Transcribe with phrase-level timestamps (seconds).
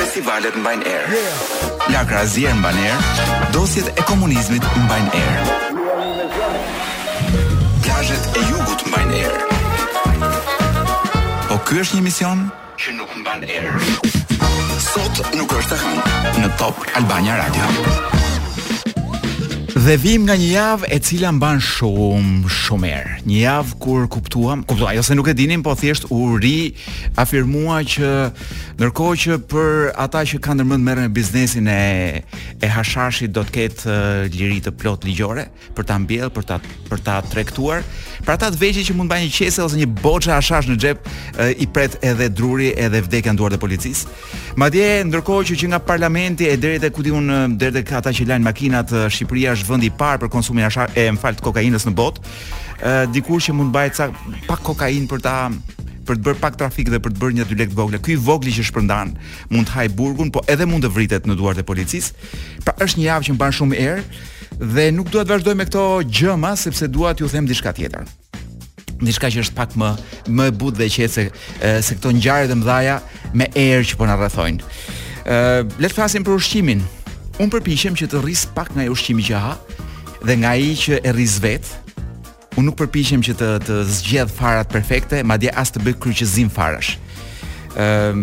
[0.00, 0.58] Festivalet er.
[0.64, 1.22] mban erë.
[1.94, 2.98] Lagrazia mban erë.
[3.54, 5.78] Dosjet e komunizmit mban erë.
[7.86, 9.46] Plazhet e jugut mban erë.
[11.46, 12.48] Po ky është një mision
[12.82, 14.66] që nuk mban erë.
[14.90, 18.12] Sot nuk është të hangë në Top Albania Radio.
[19.84, 23.16] Dhe vim nga një javë e cila mban shumë shumë erë.
[23.28, 26.70] Një javë kur kuptuam, kuptova, ajo se nuk e dinim, po thjesht u ri
[27.20, 28.12] afirmua që
[28.78, 29.74] ndërkohë që për
[30.06, 32.24] ata që kanë ndërmend merren biznesin e
[32.64, 33.98] e Hashashit do të ketë
[34.32, 36.56] liri të plot ligjore për ta mbjellë, për ta
[36.88, 37.84] për ta tregtuar,
[38.24, 40.78] për ata të vëzhgjë që mund të bëjnë një qese ose një boçë Hashash në
[40.80, 41.12] xhep
[41.60, 44.08] i pret edhe druri edhe vdekja në duart e policisë.
[44.62, 48.30] Madje ndërkohë që, që nga parlamenti e deri te ku diun deri te ata që
[48.30, 52.22] lajn makinat Shqipëria vendi i parë për konsumin ashar, e mfalt kokainës në botë.
[52.84, 54.06] Ë dikur që mund mbajë ca
[54.48, 55.36] pak kokainë për ta
[56.04, 57.98] për të bërë pak trafik dhe për të bërë një dy lekë vogle.
[58.04, 59.14] Ky vogli që shpërndan
[59.54, 62.12] mund të haj burgun, po edhe mund të vritet në duart e policisë.
[62.66, 64.02] Pra është një javë që mban shumë erë
[64.74, 68.04] dhe nuk dua të vazhdoj me këto gjëma sepse dua t'ju them diçka tjetër.
[69.00, 69.88] Diçka që është pak më
[70.38, 71.24] më e butë dhe qetë se,
[71.88, 72.98] se këto ngjarje të mëdha
[73.40, 74.68] me erë që po na rrethojnë.
[75.24, 76.84] Ë, le të flasim për ushqimin.
[77.42, 79.54] Unë përpishem që të rris pak nga e ushqimi që ha
[80.26, 81.66] Dhe nga i që e rris vet
[82.54, 86.52] Unë nuk përpishem që të, të zgjedh farat perfekte Ma dje as të bëj kryqëzim
[86.54, 86.92] farash
[87.74, 88.22] um,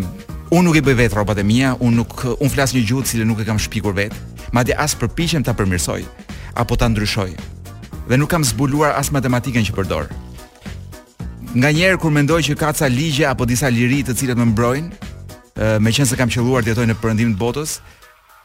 [0.55, 3.27] Unë nuk i bëj vet robat e mija Unë nuk, unë flas një gjutë cilë
[3.27, 4.15] nuk e kam shpikur vet
[4.55, 6.05] Ma dje as përpishem të përmirsoj
[6.63, 7.31] Apo të ndryshoj
[8.07, 10.07] Dhe nuk kam zbuluar as matematiken që përdor
[11.51, 15.79] Nga njerë kur mendoj që ka ca ligje Apo disa liri të cilët më mbrojnë
[15.83, 17.75] Me qenë se kam qëlluar të jetoj në përëndim të botës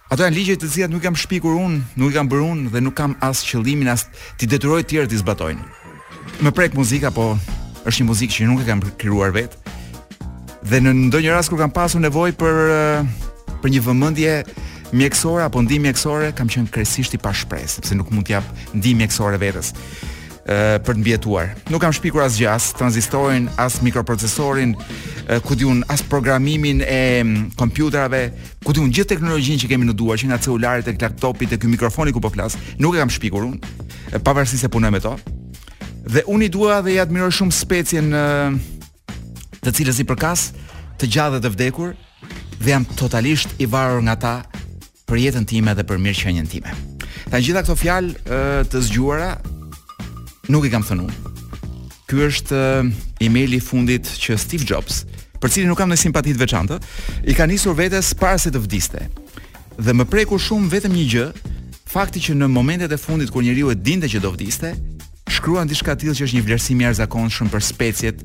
[0.07, 2.95] Ato janë ligje të cilat nuk jam shpikur unë, nuk kam bërë unë dhe nuk
[2.95, 4.05] kam as qëllimin as
[4.39, 5.65] ti detyroj të tjerë të zbatojnë.
[6.47, 7.33] Më prek muzika, po
[7.91, 9.59] është një muzikë që nuk e kam krijuar vetë.
[10.71, 13.11] Dhe në ndonjë rast kur kam pasur nevojë për eh,
[13.65, 14.35] për një vëmendje
[14.95, 18.47] mjekësore apo ndihmë mjekësore, kam qenë krejtësisht i pa shpresë, sepse nuk mund t'jap
[18.79, 19.75] ndihmë mjekësore vetes
[20.47, 21.49] për të mbjetuar.
[21.75, 24.77] Nuk kam shpikur as gjas, tranzistorin, as mikroprocesorin,
[25.43, 27.01] ku diun as programimin e
[27.59, 28.21] kompjuterave,
[28.63, 31.71] ku diun gjithë teknologjinë që kemi në duar, që nga celularët, tek laptopit, tek ky
[31.73, 35.17] mikrofoni ku po flas, nuk e kam shpikur unë, pavarësisht se punoj me to.
[36.07, 38.13] Dhe unë i dua dhe i admiroj shumë specien
[39.67, 40.51] të cilës i përkas
[41.03, 41.97] të gjatë dhe të vdekur
[42.63, 44.35] dhe jam totalisht i varur nga ta
[45.11, 46.71] për jetën time dhe për mirëqenien time.
[47.27, 48.39] Tan gjitha këto fjalë
[48.71, 49.33] të zgjuara
[50.49, 51.35] nuk i kam thënë unë.
[52.07, 52.91] Ky është eh,
[53.27, 55.03] emaili i fundit që Steve Jobs,
[55.43, 56.79] për cilin nuk kam ndonjë simpati të veçantë,
[57.29, 59.07] i ka nisur vetes para se të vdiste.
[59.77, 61.27] Dhe më preku shumë vetëm një gjë,
[61.93, 64.73] fakti që në momentet e fundit kur njeriu e dinte që do vdiste,
[65.35, 68.23] shkruan diçka të tillë që është një vlerësim i arzakonshëm për speciet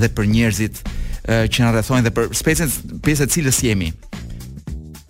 [0.00, 3.92] dhe për njerëzit eh, që na rrethojnë dhe për specet pjesë të cilës jemi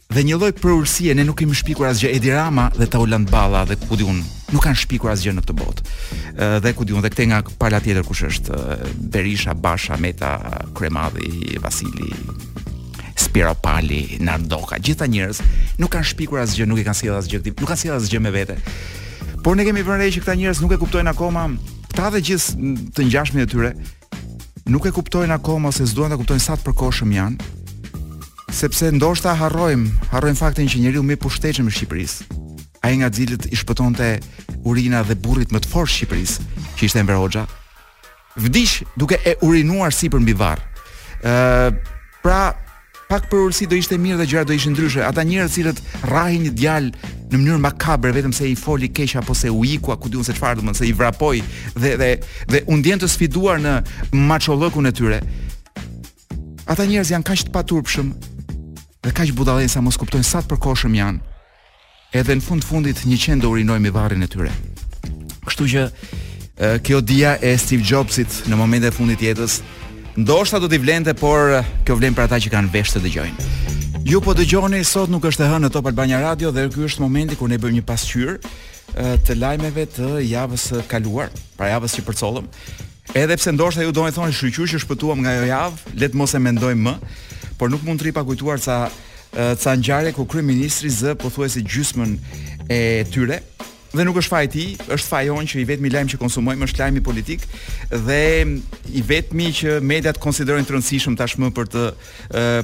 [0.09, 3.75] dhe një lloj përurësie ne nuk kemi shpikur asgjë Edi Rama dhe Taulant Balla dhe
[3.77, 4.23] ku diun
[4.55, 5.97] nuk kanë shpikur asgjë në këtë botë.
[6.65, 8.61] Dhe ku diun dhe këte nga pala tjetër kush është
[9.13, 10.33] Berisha, Basha, Meta,
[10.73, 12.09] Kremadhi, Vasili,
[13.21, 15.43] Spiro Pali, Nardoka, gjitha njerëz
[15.83, 18.57] nuk kanë shpikur asgjë, nuk i kanë sjellë asgjë nuk kanë sjellë asgjë me vete.
[19.45, 21.45] Por ne kemi vënë re që këta njerëz nuk e kuptojnë akoma
[21.93, 23.75] këta dhe gjithë të ngjashmit e tyre
[24.73, 27.53] nuk e kuptojnë akoma se s'duan ta kuptojnë sa të përkohshëm janë
[28.53, 32.07] sepse ndoshta harrojm, harrojm faktin që njeriu më pushtetshëm në Shqipëri.
[32.87, 34.09] Ai nga cilët i shpëtonte
[34.69, 36.47] urina dhe burrit më të fortë të Shqipërisë,
[36.79, 37.47] që ishte Enver Hoxha,
[38.39, 40.61] Vdish duke e urinuar sipër mbi varr.
[41.27, 41.75] Ëh,
[42.23, 42.53] pra,
[43.11, 45.03] pak për ulsi do ishte mirë dhe gjëra do ishin ndryshe.
[45.03, 45.73] Ata njerëz që
[46.07, 46.87] rrahin një djal
[47.33, 50.37] në mënyrë makabre vetëm se i foli keq apo se u iku, ku diun se
[50.39, 51.43] çfarë, domosë i vrapoi
[51.75, 52.13] dhe dhe
[52.53, 53.75] dhe u ndjen të sfiduar në
[54.15, 55.21] maçollëkun e tyre.
[56.71, 58.15] Ata njerëz janë kaq të paturpshëm
[59.01, 61.19] dhe kaq budallën sa mos kuptojnë sa të përkohshëm janë.
[62.19, 64.53] Edhe në fund fundit një qenë do urinoj me varin e tyre.
[65.49, 65.85] Kështu që
[66.85, 69.61] kjo dia e Steve Jobsit në momente e fundit jetës,
[70.19, 73.47] ndoshta do t'i vlente, por kjo vlen për ata që kanë vesh të dëgjojnë.
[74.09, 77.05] Ju po dëgjoni sot nuk është e hënë në Top Albania Radio dhe ky është
[77.05, 78.37] momenti kur ne bëjmë një pasqyrë
[79.29, 81.29] të lajmeve të javës së kaluar,
[81.59, 82.47] pra javës që përcollëm.
[83.21, 86.19] Edhe pse ndoshta ju doni të thoni shqyqysh që shpëtuam nga ajo javë, le të
[86.19, 86.95] mos e mendojmë më
[87.59, 88.79] por nuk mund të ripa kujtuar ca
[89.63, 92.15] ca ngjarje ku kryeministri Z pothuajse gjysmën
[92.73, 92.81] e
[93.13, 93.43] tyre
[93.97, 96.83] dhe nuk është faj ti, është faj onë që i vetmi lajm që konsumojmë është
[96.83, 97.45] lajmi politik
[98.05, 98.21] dhe
[98.99, 101.85] i vetmi që mediat konsiderojnë të rëndësishëm tashmë për të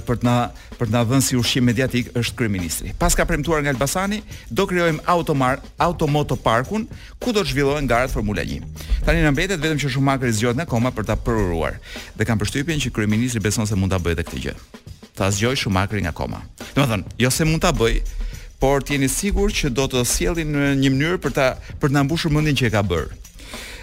[0.05, 0.35] për të na
[0.75, 2.93] për të na dhënë si ushqim mediatik është kryeministri.
[2.99, 4.19] Pas ka premtuar nga Elbasani,
[4.51, 6.89] do kriojmë automar automoto parkun
[7.23, 8.67] ku do të zhvillohen garat Formula 1.
[9.07, 11.79] Tani na mbetet vetëm që Schumacher zgjohet në koma për ta përuruar
[12.19, 14.55] dhe kanë përshtypjen që kryeministri beson se mund ta bëjë këtë gjë.
[15.15, 16.41] Ta zgjoj Schumacherin nga koma.
[16.75, 18.03] Domethënë, jo se mund ta bëjë,
[18.63, 21.49] por të jeni sigur që do të sjellin në një mënyrë për ta
[21.83, 23.21] për të na mbushur mendin që e ka bërë.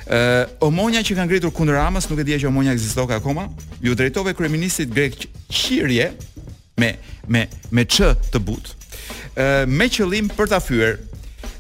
[0.07, 3.19] Ë, uh, omonia që ka ngritur kundër Ramës, nuk e dija që omonia ekziston ka
[3.21, 3.47] akoma.
[3.83, 5.19] Ju drejtove kryeministit grek
[5.51, 6.09] Qirje
[6.81, 6.94] me
[7.29, 8.73] me me ç të but.
[9.35, 10.97] Ë, uh, me qëllim për ta fyer.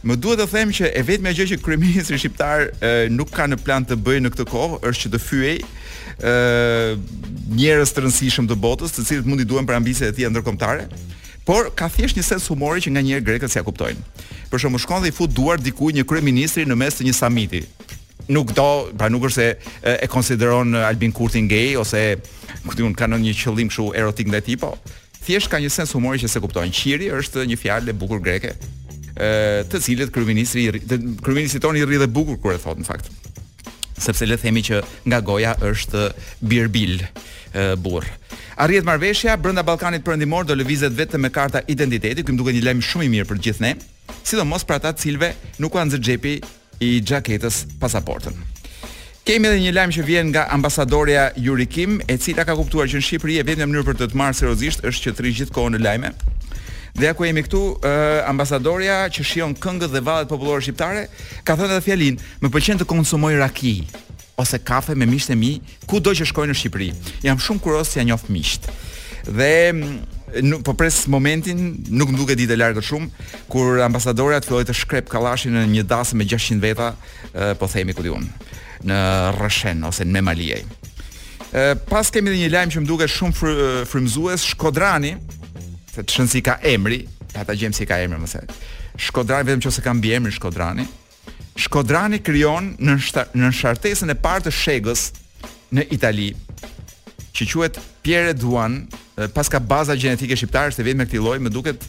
[0.03, 2.71] Më duhet të them që e vetme gjë që kryeministri shqiptar
[3.13, 5.57] nuk ka në plan të bëjë në këtë kohë është që të fyej
[6.31, 6.95] ë
[7.53, 10.87] njerëz të rëndësishëm të botës, të cilët mundi duhen për ambicet të tjera ndërkombëtare.
[11.45, 14.03] Por ka thjesht një sens humori që nganjëherë grekët se kuptojnë.
[14.51, 17.61] Për shembull, shkon dhe i fut duar dikujt një kryeministri në mes të një samiti.
[18.31, 18.67] Nuk do,
[18.97, 19.47] pra nuk është se
[19.89, 22.19] e, konsideron Albin Kurti gay ose
[22.67, 24.75] ku diun kanë një qëllim shu erotik ndaj tij, po
[25.25, 26.75] thjesht ka një sens humori që s'e kuptojnë.
[26.77, 28.53] Qiri është një fjalë e bukur greke,
[29.17, 29.31] e
[29.69, 30.67] të cilët kryeministri
[31.25, 33.09] kryeministri tonë i rri dhe bukur kur e thot në fakt
[34.01, 36.07] sepse le themi që nga goja është
[36.41, 37.01] birbil
[37.83, 38.07] burr.
[38.63, 42.65] Arrihet marrveshja brenda Ballkanit Perëndimor do lëvizet vetëm me karta identiteti, ky më duket një
[42.69, 43.73] lajm shumë i mirë për gjithë ne,
[44.27, 45.31] sidomos për ata të cilëve
[45.63, 46.35] nuk u xhepi
[46.81, 48.33] i xhaketës pasaportën.
[49.25, 52.97] Kemi edhe një lajm që vjen nga ambasadorja Yuri Kim, e cila ka kuptuar që
[52.97, 55.75] në Shqipëri e vetmja mënyrë për të të marrë seriozisht është që të rri gjithkohon
[55.77, 56.09] në lajme,
[56.97, 61.05] Dhe ja ku jemi këtu, ë uh, ambasadorja që shijon këngët dhe vallet popullore shqiptare,
[61.47, 63.77] ka thënë edhe fjalin, më pëlqen të konsumoj raki
[64.41, 65.51] ose kafe me misht e mi
[65.85, 66.87] kudo që shkoj në Shqipëri.
[67.27, 68.69] Jam shumë kurioz si a njofë misht,
[69.27, 71.59] Dhe mm, po pres momentin,
[71.93, 75.61] nuk më duket ditë e largët shumë, kur ambasadorja të filloj të shkrep kalashin në
[75.75, 76.87] një dasë me 600 veta,
[77.61, 78.47] po themi këtë unë,
[78.89, 78.97] në
[79.37, 80.63] rëshen ose në memalijej.
[81.93, 83.53] Pas kemi dhe një lajmë që më duket shumë
[83.93, 85.19] frimzues, Shkodrani,
[85.91, 87.01] se të shënë si ka emri,
[87.35, 88.41] pa ta gjemë si ka emri, mëse.
[89.07, 90.85] Shkodrani, vetëm që se ka mbi emri Shkodrani,
[91.59, 92.95] Shkodrani kryon në,
[93.41, 95.03] në shartesën e partë të shegës
[95.75, 96.29] në Itali,
[97.35, 98.85] që quet Pierre Duan,
[99.35, 101.83] pas ka baza genetike shqiptarës të vetë me këti loj, më duket,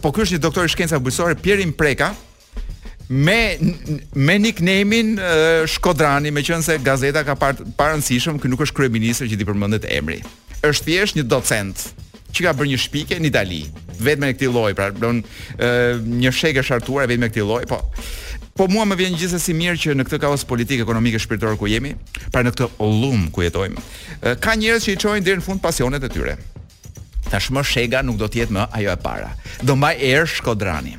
[0.00, 2.10] po kjo është një doktor i shkenca bujësore, Pierre Impreka,
[3.10, 3.58] me
[4.26, 5.16] me nicknamein
[5.72, 10.20] Shkodrani, meqense gazeta ka parë parë nësishëm, ky nuk është kryeministër që ti përmendet emri.
[10.64, 11.88] Është thjesht një docent
[12.30, 13.60] që ka bërë një shpike në Itali,
[14.04, 15.20] vetëm me këtë lloj, pra don
[15.56, 15.70] ë
[16.22, 17.82] një shek shartuar vetëm me këtë lloj, po
[18.58, 21.68] po mua më vjen gjithsesi mirë që në këtë kaos politik, ekonomik e shpirtëror ku
[21.70, 21.94] jemi,
[22.34, 23.80] pra në këtë ullum ku jetojmë,
[24.42, 26.34] ka njerëz që i çojnë deri në fund pasionet e tyre.
[27.30, 29.30] Tashmë shega nuk do të jetë më ajo e para.
[29.64, 30.96] Do mbaj erë Shkodrani.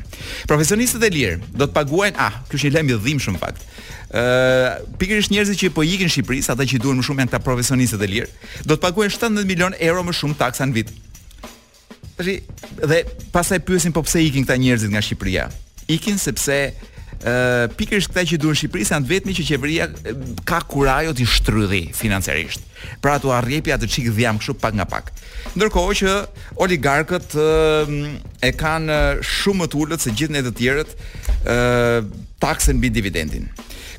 [0.49, 3.67] Profesionistët e lirë do të paguajnë, ah, ky është një lëmbi dhimbshëm fakt.
[4.09, 7.43] Ë, uh, pikërisht njerëzit që po ikin Shqipërisë, ata që duan më shumë janë këta
[7.45, 8.29] profesionistët e lirë,
[8.63, 10.95] do të paguajnë 17 milion euro më shumë taksa në vit.
[12.21, 12.41] Tashi,
[12.83, 13.01] dhe
[13.33, 15.49] pastaj pyesin po pse ikin këta njerëzit nga Shqipëria.
[15.97, 16.71] Ikin sepse
[17.21, 19.85] Uh, pikërisht këta që duan Shqipëri janë vetmi që qeveria
[20.41, 22.63] ka kurajo të shtrydhë financiarisht.
[22.97, 25.11] Pra ato arrjepja të çik dhjam kështu pak nga pak.
[25.53, 26.15] Ndërkohë që
[26.65, 27.93] oligarkët uh,
[28.41, 32.09] e kanë shumë më të ulët se gjithë ne të tjerët uh,
[32.41, 33.45] taksën mbi dividendin.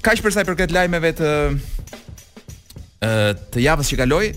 [0.02, 4.32] Kaq për sa i përket lajmeve të uh, të javës që kaloi,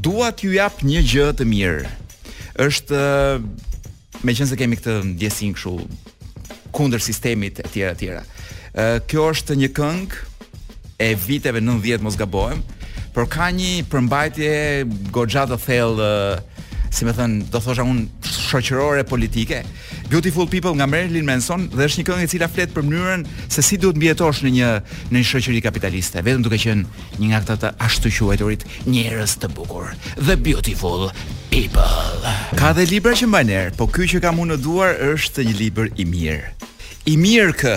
[0.00, 1.98] dua t'ju jap një gjë të mirë
[2.60, 3.44] është eh,
[4.24, 5.56] me që se kemi këtë ndjesin
[6.70, 8.22] kundër sistemit e tjera tjera.
[8.74, 12.62] Eh, kjo është një këngë e viteve 90 mos gabojmë,
[13.16, 14.50] por ka një përmbajtje
[15.14, 16.46] go gjatë dhe thellë eh,
[16.90, 19.62] si më thën, do thosha un shoqërore politike.
[20.10, 23.62] Beautiful People nga Marilyn Manson dhe është një këngë e cila flet për mënyrën se
[23.62, 24.70] si duhet mbijetosh në një
[25.12, 29.94] në një shoqëri kapitaliste, vetëm duke qenë një nga këta ashtu quajturit njerëz të bukur.
[30.18, 31.10] The Beautiful
[31.52, 32.34] People.
[32.58, 35.54] Ka dhe libra që mbajnë erë, por ky që kam unë në duar është një
[35.62, 36.50] libër i mirë.
[37.06, 37.76] I mirë kë.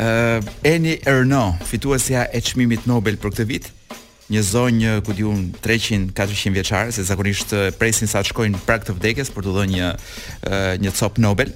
[0.00, 3.72] Uh, Eni Erno, fituesja e qmimit Nobel për këtë vitë,
[4.30, 8.94] një zonjë ku diun 300 400 vjeçare se zakonisht presin sa të shkojnë prag të
[8.96, 11.50] vdekjes për të dhënë një një cop Nobel.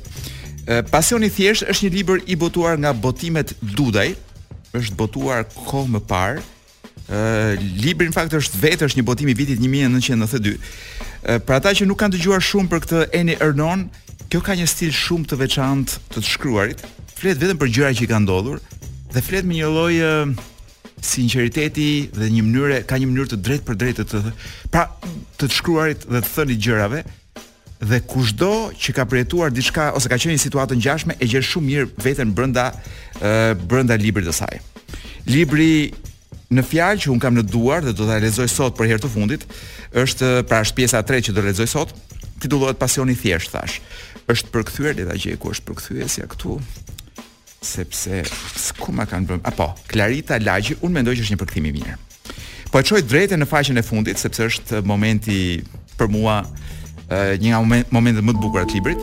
[0.90, 4.14] Pasioni thjesht është një libër i botuar nga Botimet Dudaj,
[4.74, 6.42] është botuar kohë më parë.
[7.04, 10.54] Ë libri në fakt është vetë është një botim i vitit 1992.
[11.46, 13.84] Për ata që nuk kanë dëgjuar shumë për këtë Eni Ernon,
[14.32, 16.82] kjo ka një stil shumë të veçantë të, të shkruarit.
[17.20, 18.58] Flet vetëm për gjëra që i kanë ndodhur
[19.14, 20.00] dhe flet me një lloj
[21.04, 24.20] sinqeriteti dhe një mënyrë ka një mënyrë të drejtë për drejtë të
[24.74, 25.10] pra të,
[25.42, 27.02] të shkruarit dhe të thënit gjërave
[27.90, 31.70] dhe kushdo që ka përjetuar diçka ose ka qenë një situatë ngjashme e gjen shumë
[31.70, 32.68] mirë veten brenda
[33.68, 34.60] brenda librit të saj.
[35.28, 35.70] Libri
[36.54, 39.12] në fjalë që un kam në duar dhe do ta lexoj sot për herë të
[39.14, 39.46] fundit
[40.02, 41.92] është pra është pjesa e tretë që do lexoj sot,
[42.40, 43.78] titullohet Pasioni i thjeshtë thash.
[44.32, 46.56] Është përkthyer deta gjej është përkthyesja këtu
[47.64, 48.22] sepse
[48.58, 49.44] s'kuma ma kanë bërë.
[49.48, 51.96] Apo, Clarita Lagji, un mendoj që është një përkthim i mirë.
[52.70, 55.62] Po e çoj drejtë në faqen e fundit sepse është momenti
[55.98, 56.38] për mua
[57.10, 59.02] një nga moment, momentet më të bukura të librit.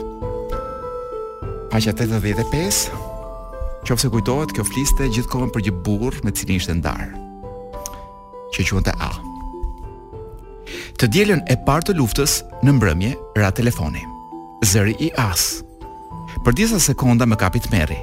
[1.72, 2.90] Faqja 85.
[3.88, 7.06] Qofse kujtohet, kjo fliste gjithkohën për një burr me cilin ishte ndar.
[8.54, 9.12] Që quhet A.
[11.00, 14.04] Të dielën e parë të luftës në mbrëmje ra telefoni.
[14.68, 15.64] Zëri i As.
[16.46, 17.98] Për disa sekonda më kapi të merri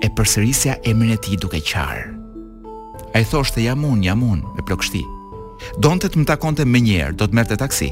[0.00, 2.04] e përsërisja e e ti duke qarë.
[3.14, 4.20] A i thoshtë të jam unë, jam
[4.54, 5.02] me plokështi.
[5.78, 7.90] Donë të të më takon të më njerë, do të mërë të taksi.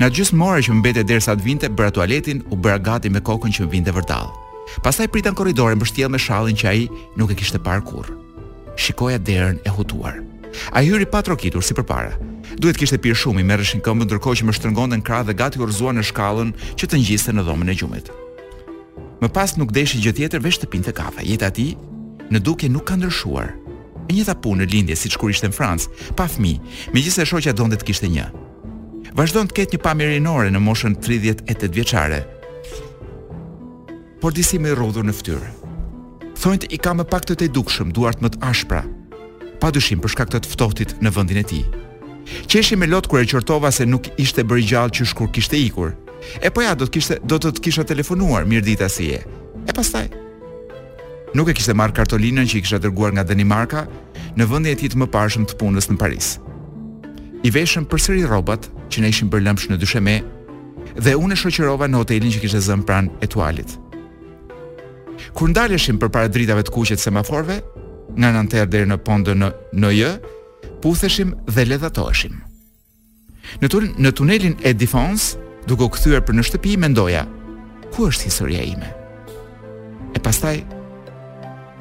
[0.00, 3.52] Në gjysë more që më bete të vinte, bëra tualetin, u bëra gati me kokën
[3.56, 4.30] që më vinte vërtall.
[4.84, 8.14] Pastaj pritan koridore më me shalin që a i nuk e kishte parë kurrë.
[8.76, 10.22] Shikoja dherën e hutuar.
[10.72, 12.12] A i hyri pa trokitur si për para.
[12.60, 15.58] Duhet kishte pirë shumë i merreshin këmbën ndërkohë që më shtërngon dhe në dhe gati
[15.60, 18.06] urzua në shkallën që të ngjiste në dhomën e gjumit.
[19.18, 21.24] Më pas nuk deshi gjë tjetër veç të pinte kafe.
[21.26, 21.70] Jeta e tij
[22.30, 23.54] në duke nuk ka ndryshuar.
[24.08, 26.60] E njëta punë në lindje siç kur ishte në Francë, pa fëmijë,
[26.94, 28.28] megjithëse shoqja donte të kishte një.
[29.18, 32.22] Vazhdon të ketë një pamirinore në moshën 38 vjeçare.
[34.22, 35.50] Por disi më rrodhur në fytyrë.
[36.38, 38.82] të i ka më pak të të dukshëm, duart më të ashpra.
[39.60, 41.64] Pa dyshim për shkak të të ftohtit në vendin e tij.
[42.50, 45.90] Qeshi me lot kur e qortova se nuk ishte bërë gjallë çysh kur kishte ikur.
[46.42, 49.20] E po ja do të kishte do të të kisha telefonuar mirë dita si je.
[49.68, 50.08] E pastaj
[51.36, 53.82] Nuk e kishte marrë kartolinën që i kisha dërguar nga Danimarka
[54.38, 56.38] në vendin e tij të mëparshëm të punës në Paris.
[57.44, 60.14] I veshëm përsëri rrobat që ne ishim bërë lëmsh në dysheme
[60.96, 63.74] dhe unë e shoqërova në hotelin që kishte zënë pranë etualit.
[65.36, 67.58] Kur ndaleshim përpara dritave të kuqe të semaforëve,
[68.16, 70.00] nga Nanterre deri në Pont de Noy,
[70.82, 72.40] putheshim dhe ledhatoheshim.
[74.00, 75.36] Në tunelin e Défense,
[75.68, 77.26] duke u kthyer për në shtëpi mendoja,
[77.92, 78.88] ku është historia ime?
[80.16, 80.56] E pastaj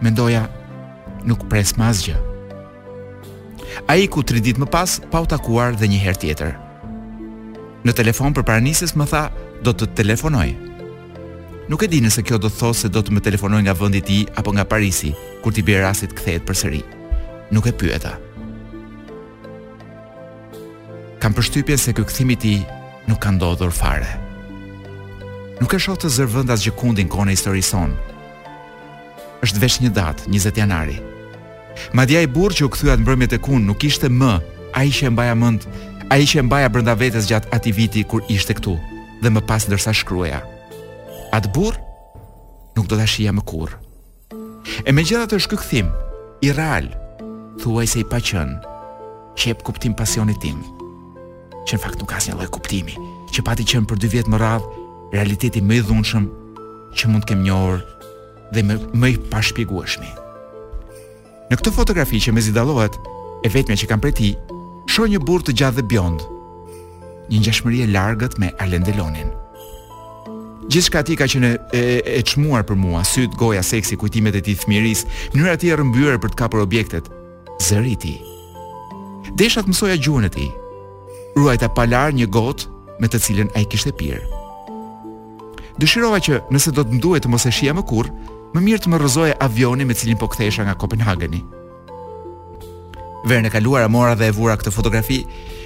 [0.04, 0.44] mendoja
[1.28, 2.18] nuk pres më asgjë.
[3.88, 6.54] Ai ku 3 ditë më pas pa u takuar dhe një herë tjetër.
[7.88, 9.24] Në telefon për paranisës më tha,
[9.64, 10.50] do të telefonoj.
[11.72, 14.00] Nuk e di nëse kjo do të thosë se do të më telefonoj nga vendi
[14.02, 15.14] i tij apo nga Parisi,
[15.44, 16.82] kur ti bie të kthehet përsëri.
[17.56, 18.14] Nuk e pyeta.
[21.22, 22.60] Kam përshtypjen se ky kthim i tij
[23.08, 24.12] nuk ka ndodhur fare.
[25.64, 27.96] Nuk e shoh të zërvend as kundin kohën e historisë sonë.
[29.46, 30.98] Është vetëm një datë, 20 janari.
[31.94, 34.32] Madje i burr që u kthye atë e kun nuk ishte më
[34.80, 35.66] ai që e mbaja mend,
[36.10, 38.76] ai që e mbaja brenda vetes gjatë atij viti kur ishte këtu
[39.22, 40.42] dhe më pas ndërsa shkruaja.
[41.36, 41.76] Atë burr
[42.76, 43.74] nuk do ta shija më kurr.
[44.88, 45.88] E me gjitha të shkëkthim,
[46.46, 46.90] i real,
[47.62, 48.58] thuaj se i pa qënë,
[49.38, 50.77] qep kuptim pasionit timë
[51.68, 52.96] që në fakt nuk ka asnjë lloj kuptimi,
[53.34, 54.68] që pati qen për dy vjet më radh,
[55.12, 56.28] realiteti më i dhunshëm
[56.98, 57.82] që mund të kem njohur
[58.56, 60.06] dhe më më i pa shpjegueshëm.
[61.52, 62.96] Në këtë fotografi që mezi dallohet,
[63.46, 64.32] e vetmja që kam pritë,
[64.92, 66.24] shoh një burrë të gjatë dhe bjond,
[67.32, 69.34] një ngjashmëri e largët me Alen Delonin.
[70.72, 71.82] Gjithçka aty ka që në e,
[72.20, 75.78] e çmuar për mua, syt, goja, seksi, kujtimet e tij të mënyra e tij e
[75.78, 77.08] rrëmbyer për të kapur objektet,
[77.64, 78.18] zëriti.
[79.40, 80.50] Deshat mësoja gjuhën e tij,
[81.38, 84.24] ruajta palar një gotë me të cilën ai kishte pirë.
[85.78, 88.14] Dëshirova që nëse do të nduhet të mos e shija më kurrë,
[88.56, 91.44] më mirë të më rrëzoje avioni me cilin po kthesha nga Kopenhageni.
[93.30, 95.20] Verën e kaluar mora dhe e vura këtë fotografi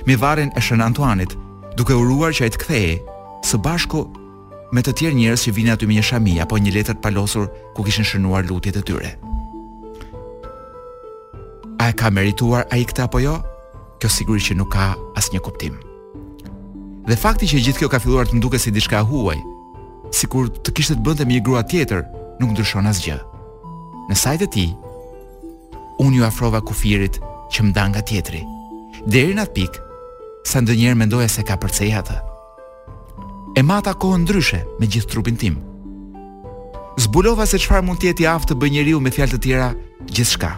[0.07, 1.37] me varen e Shën Antuanit,
[1.77, 2.99] duke uruar që ai të kthehej
[3.47, 4.01] së bashku
[4.73, 7.85] me të tjerë njerëz që vinin aty me një shami apo një letër palosur ku
[7.85, 9.13] kishin shënuar lutjet e tyre.
[11.81, 13.37] A e ka merituar ai këtë apo jo?
[14.01, 15.77] kjo sigurisht që nuk ka asnjë kuptim.
[17.05, 19.39] Dhe fakti që gjithë kjo ka filluar të ndukej si diçka e huaj,
[20.15, 22.01] sikur të kishte të bënte me një grua tjetër,
[22.41, 23.17] nuk ndryshon asgjë.
[24.09, 24.71] Në sajtë e tij,
[26.01, 27.19] unë ju afrova kufirit
[27.53, 28.41] që më dha nga tjetri.
[29.05, 29.83] Deri në atë pikë,
[30.49, 32.17] sa ndonjëherë mendoja se ka përcej atë.
[33.59, 35.61] E mata kohë ndryshe me gjithë trupin tim.
[37.01, 39.71] Zbulova se çfarë mund të jetë i aftë të bëjë njeriu me fjalë të tjera
[40.09, 40.55] gjithçka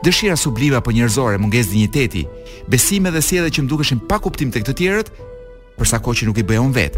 [0.00, 2.22] dëshira sublime apo njerëzore, mungesë dinjiteti,
[2.72, 5.10] besime dhe sjellje që më dukeshin pa kuptim tek të tjerët,
[5.76, 6.96] për sa kohë që nuk i bëja unë vet.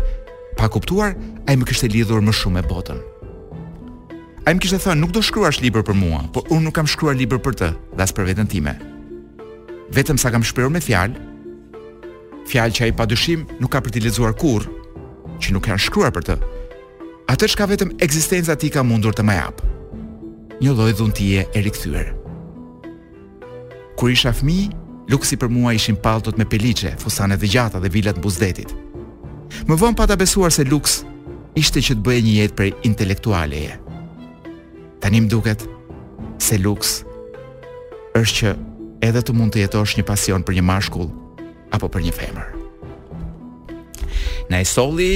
[0.59, 1.17] Pa kuptuar,
[1.49, 3.01] ai më kishte lidhur më shumë me botën.
[4.47, 7.17] Ai më kishte thënë, "Nuk do shkruash libër për mua, por unë nuk kam shkruar
[7.19, 7.69] libër për të,
[7.99, 8.77] dash për veten time."
[9.93, 11.15] Vetëm sa kam shprehur me fjalë,
[12.47, 13.05] fjalë që ai pa
[13.61, 14.69] nuk ka për të lexuar kurrë,
[15.43, 16.37] që nuk janë shkruar për të.
[17.33, 19.57] atë ka vetëm ekzistenca ti ka mundur të më jap.
[20.63, 22.22] Një lloj dhuntie e rikthyer.
[24.03, 24.67] Kur isha fmi,
[25.13, 28.73] luksi për mua ishin paltot me peliche, fusane dhe gjata dhe vilat buzdetit.
[29.69, 31.05] Më vonë pata besuar se luks
[31.55, 33.77] ishte që të bëje një jetë prej intelektualeje.
[34.99, 35.63] Tani më duket
[36.43, 36.97] se luks
[38.19, 38.57] është që
[39.07, 41.07] edhe të mund të jetosh një pasion për një mashkull
[41.71, 42.51] apo për një femër.
[44.51, 45.13] Na i soli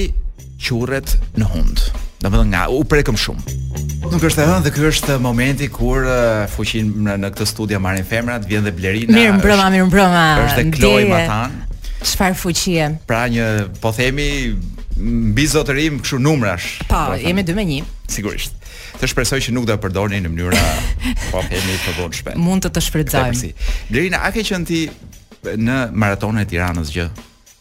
[0.63, 1.89] qurret në hund.
[2.23, 3.66] Do të thonë nga u prekëm shumë.
[4.11, 7.81] Nuk është e hënë dhe ky është momenti kur uh, fuqin në, në këtë studio
[7.83, 9.13] marrin femrat, vjen dhe Blerina.
[9.15, 10.23] Mirëmbrëma, mirëmbrëma.
[10.45, 11.57] Është Kloj Matan.
[12.07, 12.87] Çfarë fuqie?
[13.09, 13.47] Pra një,
[13.83, 14.27] po themi
[14.97, 16.81] mbi zotërim kështu numrash.
[16.91, 17.93] Po, po jemi 2 me 1.
[18.15, 18.55] Sigurisht.
[18.97, 20.67] Të shpresoj që nuk do të përdorni në mënyrë
[21.33, 22.41] po themi të shpen.
[22.47, 23.55] Mund të të shfrytëzojmë.
[23.91, 24.83] Blerina, a ke qenë ti
[25.67, 27.11] në maratonën e Tiranës gjë?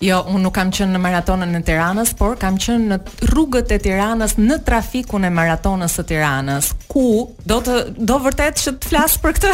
[0.04, 2.98] Jo, unë nuk kam qenë në maratonën e Tiranës, por kam qenë në
[3.30, 6.68] rrugët e Tiranës në trafikun e maratonës së Tiranës.
[6.92, 9.54] Ku do të do vërtet që të flas për këtë?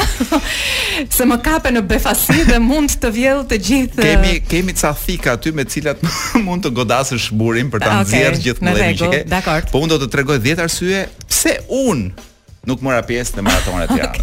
[1.16, 4.02] se më kape në befasi dhe mund të vjell të gjithë.
[4.02, 6.02] Kemi kemi ca thika aty me të cilat
[6.48, 9.62] mund të godasësh burin për ta okay, nxjerrë gjithë mendimin që ke.
[9.70, 12.30] Po unë do të tregoj 10 arsye pse unë
[12.70, 14.12] nuk mora pjesë në maratonet e Tiranës.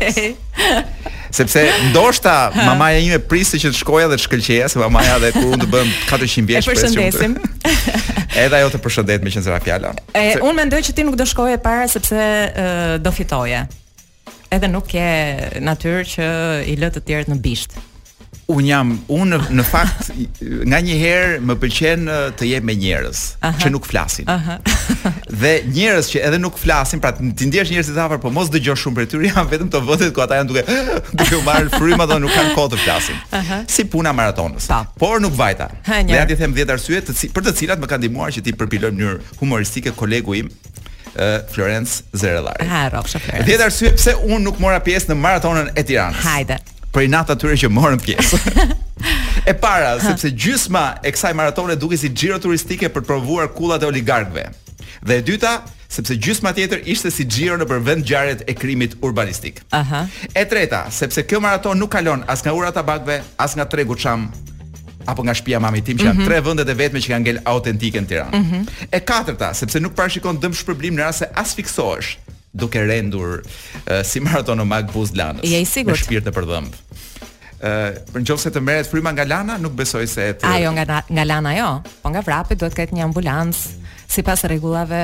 [0.59, 1.45] Okay.
[1.45, 1.61] Sepse
[1.93, 5.59] ndoshta mamaja ime priste që të shkoja dhe të shkëlqeja se mamaja dhe ku unë
[5.63, 6.67] të bëm 400 vjeç.
[6.69, 7.37] E përshëndesim.
[8.47, 9.93] Edhe ajo të përshëndet me qendra fjala.
[10.19, 12.19] E, unë mendoj që ti nuk do shkoje para sepse
[13.05, 13.61] do fitoje.
[14.57, 15.09] Edhe nuk ke
[15.63, 16.29] natyrë që
[16.73, 17.77] i lë të tjerët në bisht.
[18.49, 20.07] Un jam un në fakt
[20.71, 22.07] nga një herë më pëlqen
[22.41, 23.19] të jem me njerëz
[23.61, 24.25] që nuk flasin.
[24.33, 24.55] Aha.
[25.43, 28.87] Dhe njerëz që edhe nuk flasin, pra ti ndjesh njerëz të hapur, por mos dëgjosh
[28.87, 30.65] shumë për ty, jam vetëm të votet ku ata janë duke
[31.21, 33.21] duke u marrë frymë dhe nuk kanë kohë të flasin.
[33.37, 33.61] Aha.
[33.69, 34.71] Si puna maratonës.
[34.97, 35.69] Por nuk vajta.
[36.09, 38.57] Ne ja ti them 10 arsye të për të cilat më kanë ndihmuar që ti
[38.57, 40.49] përpiloj në mënyrë humoristike kolegu im
[41.53, 42.65] Florence Zerellari.
[42.73, 43.53] Ha, rrofsh Florence.
[43.53, 46.25] 10 arsye pse unë nuk mora pjesë në maratonën e Tiranës.
[46.25, 46.61] Hajde
[46.99, 48.41] për inat atyre që morën pjesë.
[49.49, 53.83] e para, sepse gjysma e kësaj maratone duke si gjiro turistike për të provuar kullat
[53.83, 54.49] e oligarkve.
[55.07, 55.53] Dhe e dyta,
[55.89, 59.63] sepse gjysma tjetër ishte si xhiro në përvend vend e krimit urbanistik.
[59.73, 60.03] Aha.
[60.35, 64.27] E treta, sepse kjo maraton nuk kalon as nga ura tabakve, as nga tregu çam
[65.09, 66.27] apo nga shtëpia mamit tim që janë mm -hmm.
[66.29, 68.37] tre vendet e vetme që kanë ngel autentike në Tiranë.
[68.39, 68.63] Mm -hmm.
[68.93, 72.17] E katërta, sepse nuk parashikon dëm shpërblim në rast se asfiksohesh,
[72.59, 73.39] duke rendur
[73.87, 75.95] uh, si maratonë Mag lanës, Je i sigurt?
[75.97, 76.75] Me shpirt të përdhëmb.
[77.59, 77.71] Ë,
[78.15, 81.25] uh, nëse të merret fryma nga Lana, nuk besoj se të Ai jo nga nga
[81.27, 81.71] Lana jo,
[82.03, 83.77] po nga vrapi duhet të ketë një ambulancë.
[84.09, 85.01] Si pas regullave,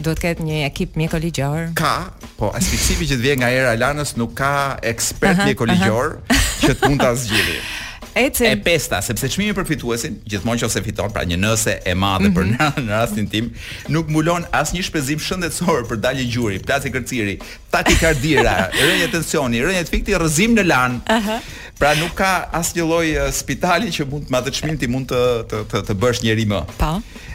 [0.00, 1.94] do të ketë një ekip mjë koligjor Ka,
[2.38, 4.52] po, e që të vje nga era e lanës Nuk ka
[4.88, 6.14] ekspert mjë koligjor
[6.62, 7.58] Që të mund të zgjidhë.
[8.16, 8.46] Ecim.
[8.48, 12.30] E pesta, sepse çmimi për fituesin, gjithmonë qoftë fiton, pra një nëse e madhe mm
[12.30, 12.36] -hmm.
[12.38, 12.54] për mhm.
[12.54, 13.50] në, në rastin tim,
[13.92, 17.34] nuk mbulon as një shpenzim shëndetësor për dalje gjuri, plasi kërciri,
[17.70, 20.96] takikardira, rënje tensioni, rënje fikti, rrëzim në lan.
[21.06, 21.18] Aha.
[21.18, 21.52] Uh -huh.
[21.78, 25.44] Pra nuk ka as një lloj spitali që mund të madh çmimin ti mund të
[25.52, 26.60] të të, të bësh njëri më.
[26.80, 26.92] Po.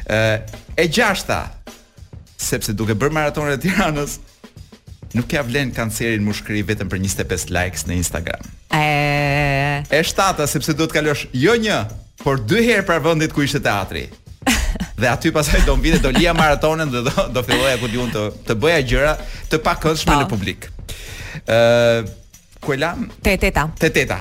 [0.09, 0.41] Ë
[0.77, 1.45] e gjashta
[2.37, 4.17] sepse duke bërë maratonën e Tiranës
[5.15, 8.49] nuk ja vlen kancerin më shkri vetëm për 25 likes në Instagram.
[8.71, 11.79] E shtata sepse duhet të kalosh jo një,
[12.23, 14.05] por dy herë para vendit ku ishte teatri.
[15.01, 18.25] dhe aty pasaj do mbide, do lija maratonen dhe do, do filloja ku diun të,
[18.47, 19.11] të bëja gjëra
[19.51, 20.17] të pakëndshme pa.
[20.17, 20.23] Po.
[20.25, 20.69] në publik.
[21.41, 22.09] Uh,
[22.61, 22.93] Ku e la?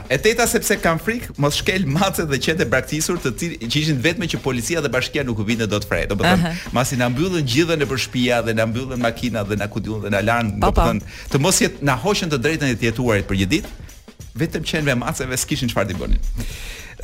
[0.08, 3.98] E teta sepse kam frik, mos shkel macet dhe qetë braktisur të cilë, që ishin
[4.00, 6.06] vetëm që policia dhe bashkia nuk u vinë dot fre.
[6.08, 9.68] Do të thonë, masi na mbyllën gjithë në shtëpia dhe na mbyllën makina dhe na
[9.74, 10.88] kudiun dhe na lan, do të po, po.
[10.88, 13.74] thonë, të mos jetë na hoqën të drejtën e jetuarit për një ditë,
[14.42, 16.32] vetëm që me maceve s'kishin çfarë të bënin.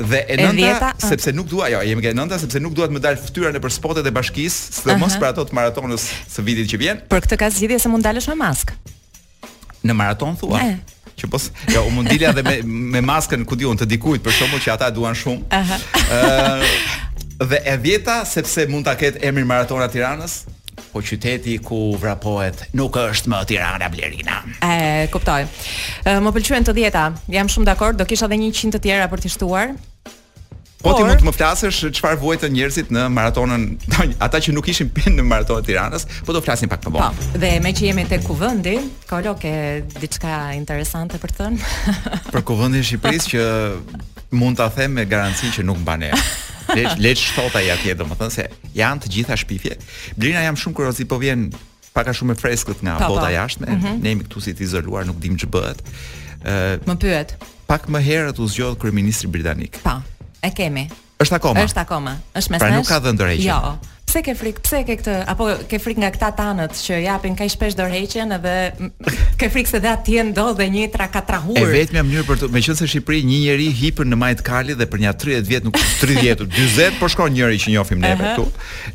[0.01, 0.99] Dhe e nënta e ah.
[1.11, 3.77] sepse nuk dua, jo, jemi gjenë nënta sepse nuk dua të më dal fytyra nëpër
[3.81, 7.05] spotet e bashkisë, sidomos për ato të maratonës së vitit që vjen.
[7.12, 8.77] Për këtë ka zgjidhje se mund dalësh me maskë.
[9.88, 10.61] Në maraton thua?
[10.64, 10.75] Ne
[11.20, 12.57] që pos ja jo, u mundilja dhe me
[12.96, 15.48] me maskën ku diun të dikujt për shkakun që ata duan shumë.
[15.50, 17.40] Ëh.
[17.50, 20.37] dhe e vjeta sepse mund ta ketë emrin maratona Tiranës,
[20.92, 24.40] po qyteti ku vrapohet nuk është më Tirana Blerina.
[24.64, 25.42] E kuptoj.
[26.05, 27.09] Më pëlqyen të dhjeta.
[27.33, 29.76] Jam shumë dakord, do kisha edhe 100 të tjera për të shtuar.
[30.82, 33.62] Po ti mund të më flasësh çfarë vuajtën njerëzit në maratonën,
[34.26, 37.28] ata që nuk ishin pinë në maratonën e Tiranës, po do flasim pak më vonë.
[37.32, 38.74] Po, dhe me që jemi tek kuvendi,
[39.08, 39.54] ka ke
[40.02, 41.70] diçka interesante për të thënë?
[42.34, 46.18] për kuvendin e Shqipërisë që mund ta them me garanci që nuk mban erë.
[46.76, 48.44] Le le të shtota ja më domethënë se
[48.76, 49.76] janë të gjitha shpifje.
[50.18, 51.48] Blina jam shumë kurioz i po vjen
[51.96, 53.14] pak a shumë e freskët nga po, po.
[53.16, 53.66] bota jashtme.
[53.70, 54.02] Mm -hmm.
[54.02, 55.78] Ne jemi këtu si të izoluar, nuk dim ç'bëhet.
[56.44, 57.30] Ë uh, Më pyet.
[57.66, 59.78] Pak më herët u zgjodh kryeministri britanik.
[59.82, 59.90] Pa.
[60.02, 60.15] Po.
[60.46, 60.87] E kemi.
[61.24, 61.62] Është akoma.
[61.66, 62.12] Është akoma.
[62.38, 62.80] Është mes pra nesh.
[62.80, 63.44] Pra nuk ka dhënë dorëheqje.
[63.50, 63.76] Jo.
[64.06, 64.61] Pse ke frik?
[64.62, 65.14] Pse ke këtë?
[65.28, 68.52] Apo ke frik nga këta tanët që japin kaq shpesh dorëheqjen edhe
[69.40, 71.59] ke frik se dhatë ti ndodh dhe njëtra katrahur.
[71.59, 74.87] E vetmja mënyrë për të, meqense në Shqipëri një njerëz hipën në majt kali dhe
[74.92, 78.46] për një 30 vjet nuk 30 vjet, 40, po shkon njëri që njohim neve këtu.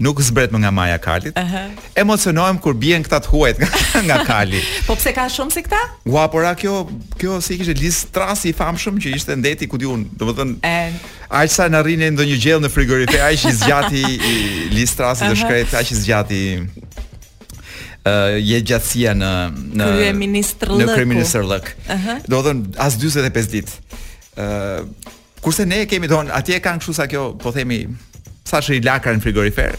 [0.07, 1.35] Nuk zbret më nga maja kalit.
[1.43, 1.65] Ëhë.
[2.05, 3.71] Emocionohem kur bien këta të huajt nga
[4.07, 4.63] nga kali.
[4.87, 5.83] Po pse ka shumë si këta?
[6.13, 6.85] Ua, por a kjo
[7.21, 10.77] kjo si kishte list trasi i famshëm që ishte ndeti ku diun, domethënë
[11.31, 14.33] aq sa në rrinë ndo një gjellë në frigorifer, aq i zgjati i
[14.75, 19.31] listrasit të shkret, aq i zgjati uh, jetgjatësia në
[19.79, 20.83] në kryeministër Lëk.
[20.89, 21.71] Në kryeministër Lëk.
[21.95, 22.09] Ëh.
[22.27, 23.79] Do të thon as 45 ditë.
[24.37, 24.43] Ëh.
[24.43, 25.09] Uh,
[25.41, 27.79] kurse ne e kemi thon, atje kanë kështu sa kjo, po themi,
[28.47, 29.73] sa i lakra në frigorifer.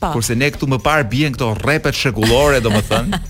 [0.00, 0.10] Pa.
[0.12, 3.24] Kurse ne këtu më parë bien këto rrepet shekullore, domethënë.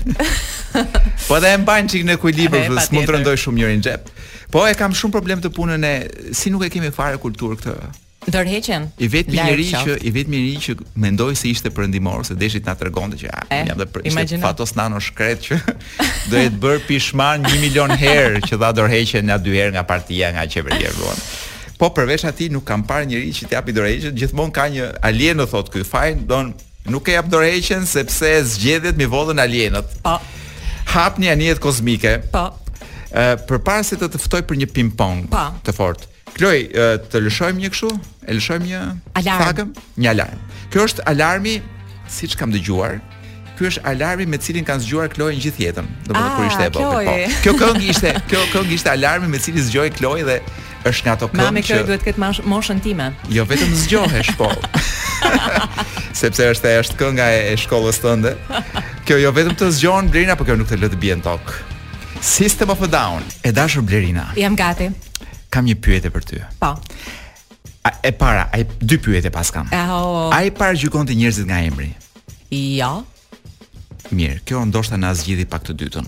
[1.29, 4.09] po dhe mbajnë çik në ekuilibër, s'mund të rëndoj shumë njërin xhep.
[4.51, 5.91] Po e kam shumë problem të punën e
[6.35, 7.75] si nuk e kemi fare kulturë këtë.
[8.21, 8.83] Dorheqen.
[9.01, 12.75] I vetmi i që i vetmi i që mendoi se ishte perëndimor, se deshit na
[12.77, 15.57] tregonte që ah, eh, jam dhe për ishte fatos nano shkret që
[16.29, 20.29] do të bër pishmar 1 milion herë që dha dorheqen na dy herë nga partia
[20.35, 20.91] nga qeveria
[21.81, 25.41] Po përveç atij nuk kam parë njerëj që t'i japi dorheqen, gjithmonë ka një alien
[25.41, 26.51] u thot ky fajin, don
[26.93, 29.95] nuk e jap dorheqen sepse zgjedhjet mi vollën alienët.
[30.05, 30.19] Po.
[30.93, 32.19] Hapni anijet kozmike.
[32.35, 32.51] Po
[33.11, 35.47] ë përpara se të të ftoj për një ping pong pa.
[35.51, 35.61] Po.
[35.67, 36.09] të fortë.
[36.37, 37.89] Kloj, uh, të lëshojmë një kështu,
[38.31, 38.81] e lëshojmë një
[39.25, 39.71] fagëm,
[40.01, 40.43] një alarm.
[40.71, 41.57] Kjo është alarmi
[42.11, 43.01] siç kam dëgjuar.
[43.57, 46.71] Ky është alarmi me cilin kanë zgjuar Kloj gjithë jetën, domethënë kur ah, ishte e
[46.73, 47.09] vogël.
[47.11, 47.41] Po.
[47.43, 50.37] Kjo këngë ishte, kjo këngë ishte alarmi me cilin zgjoi Kloj dhe
[50.89, 51.43] është nga ato këngë.
[51.43, 53.11] Mamë Kloj duhet të ketë moshën time.
[53.35, 54.47] Jo vetëm zgjohesh po.
[56.23, 58.33] Sepse është është kënga e shkollës tënde.
[59.05, 61.53] Kjo jo vetëm të zgjon blerina, por kjo nuk të lë të bien tok.
[62.21, 63.23] System of a Down.
[63.43, 64.31] E dashur Blerina.
[64.37, 64.87] Jam gati.
[65.49, 66.39] Kam një pyetje për ty.
[66.61, 66.75] Po.
[67.81, 69.65] A, e para, ai dy pyetje pas kam.
[69.73, 70.29] Eho.
[70.29, 71.89] Ai para gjikon të njerëzit nga emri.
[72.53, 72.91] Jo.
[74.13, 76.07] Mirë, kjo ndoshta na zgjidhi pak të dytën.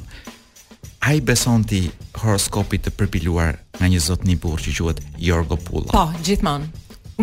[1.09, 1.87] Ai beson ti
[2.21, 5.89] horoskopit të përpiluar nga një zotni burr që quhet Jorgo Pulla.
[5.97, 6.69] Po, gjithmonë.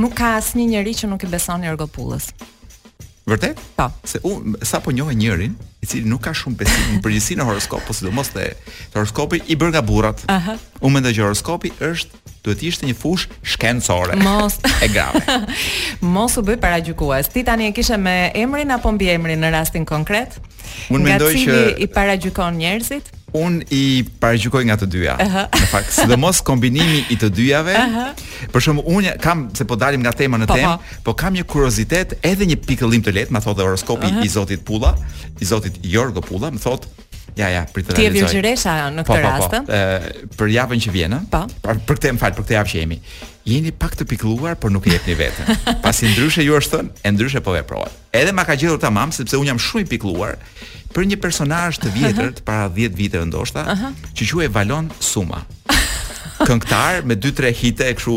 [0.02, 1.86] Nuk ka asnjë njerëz që nuk i beson Jorgo
[3.30, 3.60] Vërtet?
[3.78, 3.86] Po.
[4.02, 7.48] Se un sa po njohë njërin, i cili nuk ka shumë besim në përgjithësinë e
[7.48, 8.48] horoskopit, po sidomos te
[8.94, 10.24] horoskopi i bën nga burrat.
[10.28, 10.36] Aha.
[10.36, 10.66] Uh -huh.
[10.88, 14.16] Unë mendoj që horoskopi është duhet ishte një fush shkencore.
[14.24, 15.20] Mos e grave.
[16.14, 17.28] Mos u bëj paragjykues.
[17.32, 20.40] Ti tani e kishe me emrin apo mbiemrin në rastin konkret?
[20.90, 25.16] Unë mendoj që i paragjykon njerëzit un i parajgjoj nga të dyja.
[25.20, 27.76] Në fakt, sidomos kombinimi i të dyjave.
[28.52, 31.02] Për shembull, un kam se po dalim nga tema në po, temë, po.
[31.12, 34.94] po kam një kuriozitet, edhe një pikëllim të lehtë, më thotë horoskopi i Zotit Pulla,
[35.40, 37.06] i Zotit Jorgo Pulla, më thotë
[37.38, 37.96] Ja, ja, për të realizuar.
[37.96, 39.50] Ti e di në po, këtë po, po, rast?
[39.50, 39.76] Po, po, po.
[39.76, 41.20] Ë, për javën që vjen, a?
[41.32, 41.42] Po.
[41.52, 41.80] Eh?
[41.86, 42.98] Për këtë më fal, për këtë javë që jemi.
[43.50, 45.50] Jeni pak të pikëlluar, por nuk e jepni veten.
[45.84, 47.96] Pasi ndryshe ju është thënë, e ndryshe po veprohet.
[48.16, 50.36] Edhe ma ka gjetur tamam sepse un jam shumë i pikëlluar
[50.90, 54.06] për një personazh të vjetër, të para 10 viteve ndoshta, uh -huh.
[54.16, 55.44] që quhet Valon Suma.
[56.46, 58.14] këngëtar me 2-3 hite e kështu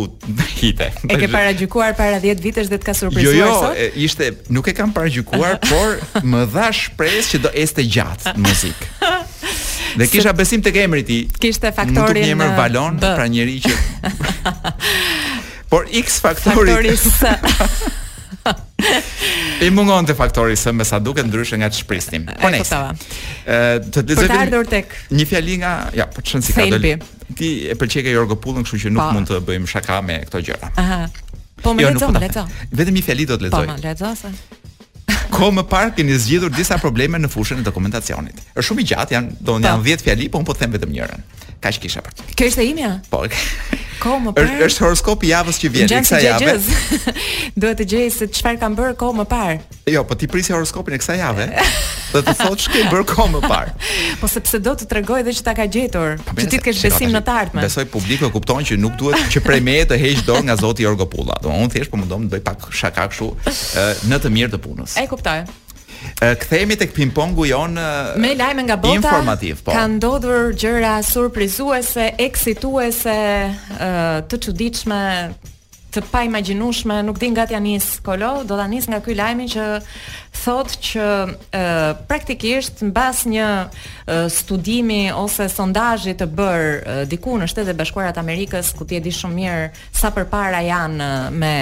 [0.59, 0.88] hite.
[1.07, 3.73] E ke paragjykuar para 10 vitesh dhe të ka surprizuar jo, jo, sot?
[3.75, 5.89] Jo, jo, ishte nuk e kam paragjykuar, por
[6.31, 8.86] më dha shpresë që do ishte gjatë muzikë.
[9.93, 12.23] Dhe kisha Se, besim tek emri i Kishte faktorin.
[12.23, 12.99] Nuk emër Valon, B.
[13.13, 13.75] pra njerëj që
[15.69, 16.55] Por X faktori.
[16.71, 16.93] Faktori
[19.63, 22.23] I mungon të faktori së me sa duket ndryshe nga të shpristim.
[22.41, 22.67] Po nesë.
[22.67, 22.69] Po
[23.95, 23.99] të
[24.36, 24.88] ardhur tek.
[25.13, 26.91] Një fjali nga, ja, po të shënë si ka dëllë
[27.31, 29.07] ti e pëlqej Jorgo Pullën, kështu që nuk pa.
[29.12, 29.15] Po.
[29.17, 30.69] mund të bëjmë shaka me këto gjëra.
[30.81, 30.99] Aha.
[31.63, 32.43] Po më jo, lexo, më lexo.
[32.79, 33.63] Vetëm një fjali do të lexoj.
[33.63, 34.33] Po më lexo se.
[35.36, 38.43] Ko më parë keni zgjidhur disa probleme në fushën e dokumentacionit.
[38.53, 39.59] Është shumë i gjatë, janë do po.
[39.63, 41.21] janë 10 fjali, po un po them vetëm njërën
[41.71, 42.26] që kisha për ti.
[42.38, 42.91] Kjo e imja?
[43.12, 43.21] Po.
[44.02, 44.60] Ko më parë.
[44.67, 46.56] Është horoskopi javës që vjen, kësaj jave.
[47.60, 49.58] Duhet të gjej se çfarë kam bërë kohë më parë.
[49.93, 51.47] Jo, po ti prisi horoskopin e kësaj jave.
[52.13, 53.76] Do të thotë ç'ke bërë kohë më parë.
[54.21, 56.65] Po sepse do të tregoj edhe që ta ka gjetur, pa, po, që ti të
[56.67, 57.58] kesh besim në tartë.
[57.63, 60.86] Besoj publiku e kupton që nuk duhet që prej meje të heq dorë nga Zoti
[60.88, 61.36] Jorgo Pulla.
[61.45, 63.32] unë thjesht po mundom të bëj pak shaka kështu
[64.10, 64.95] në të mirë të punës.
[65.02, 65.39] E kuptoj.
[66.23, 67.73] Kthehemi tek pingpongu jon
[68.21, 68.95] me lajme nga bota.
[68.99, 69.71] Informativ, po.
[69.71, 73.17] Ka ndodhur gjëra surprizuese, eksituese,
[74.31, 75.01] të çuditshme
[75.93, 79.45] të pa imagjinueshme, nuk di nga t'ja nis kolo, do t'a nis nga kuj lajmi
[79.51, 79.65] që
[80.43, 81.63] thot që e,
[82.10, 88.73] praktikisht në bas një e, studimi ose sondazhi të bërë diku në shtetet bashkuarat Amerikës,
[88.79, 91.56] ku ti e di shumë mirë sa për para janë me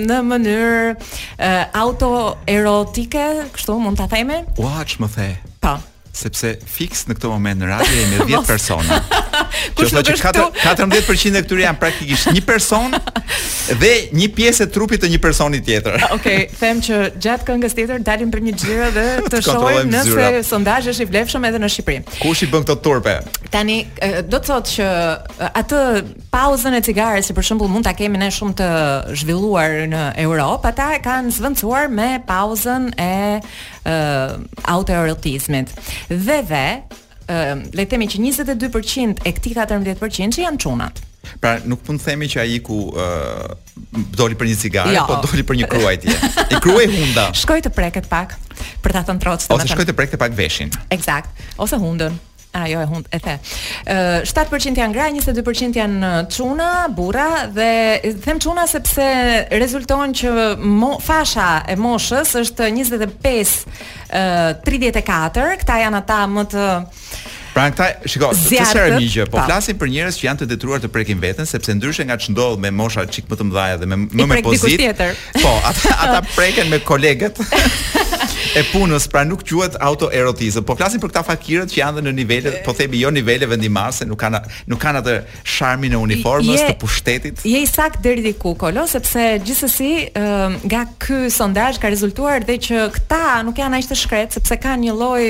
[0.09, 1.51] në mënyrë
[1.83, 3.27] autoerotike,
[3.59, 4.41] kështu mund të thejme?
[4.63, 5.37] Ua, më thejë?
[5.61, 5.77] Pa.
[5.77, 8.97] Po sepse fiks në këtë moment në radio jemi 10 persona.
[9.77, 12.95] Kush do të thotë 14% e këtyre janë praktikisht një person
[13.81, 15.99] dhe një pjesë e trupit të një personi tjetër.
[16.17, 19.93] Okej, okay, them që gjatë këngës tjetër dalim për një xhiro dhe të, të shohim
[19.93, 22.05] nëse sondazhi është i vlefshëm edhe në Shqipëri.
[22.23, 23.17] Kush i bën këto turpe?
[23.53, 23.79] Tani
[24.25, 24.91] do të thotë që
[25.53, 25.83] atë
[26.33, 28.71] pauzën e cigares si për shembull mund ta kemi ne shumë të
[29.21, 33.11] zhvilluar në Europë, ata e kanë zvendosur me pauzën e
[33.87, 35.69] uh, eh, autoerotizmit.
[36.09, 41.03] Dhe dhe uh, le të themi që 22% e këtij 14% që janë çunat.
[41.43, 43.47] Pra nuk mund të themi që ai ku uh,
[44.17, 45.05] doli për një cigare, jo.
[45.09, 46.15] po doli për një kruaj tje.
[46.55, 47.27] I kruaj hunda.
[47.43, 48.37] shkoj të preket pak
[48.85, 49.51] për ta thënë trocë.
[49.59, 50.71] Ose shkoj të preket pak veshin.
[50.95, 51.33] Eksakt.
[51.63, 52.15] Ose hundën.
[52.63, 53.35] Ajo e hund e the.
[53.87, 59.07] Uh, 7% janë gra, 22% janë çuna, burra dhe them çuna sepse
[59.53, 60.33] rezulton që
[60.81, 63.57] mo, fasha e moshës është 25
[64.09, 69.79] uh, 34, këta janë ata më të uh, Pra këta, shiko, të çfarë po flasim
[69.81, 73.07] për njerëz që janë të detyruar të prekin veten sepse ndryshe nga ç'ndodh me mosha
[73.09, 74.91] çik më të mëdha dhe me më me pozitë.
[75.41, 77.41] Po, ata ata preken me kolegët.
[78.57, 80.67] e punës, pra nuk quhet autoerotizëm.
[80.69, 84.05] Po flasim për këta fakirët që janë dhe në nivele, po themi jo nivele vendimase,
[84.09, 84.43] nuk kanë
[84.75, 85.17] nuk kanë atë
[85.57, 87.41] sharmin e uniformës të pushtetit.
[87.49, 89.91] Je i sakt deri diku, kolo, sepse gjithsesi
[90.69, 94.99] nga ky sondazh ka rezultuar dhe që këta nuk janë ashtë shkret, sepse kanë një
[95.01, 95.25] lloj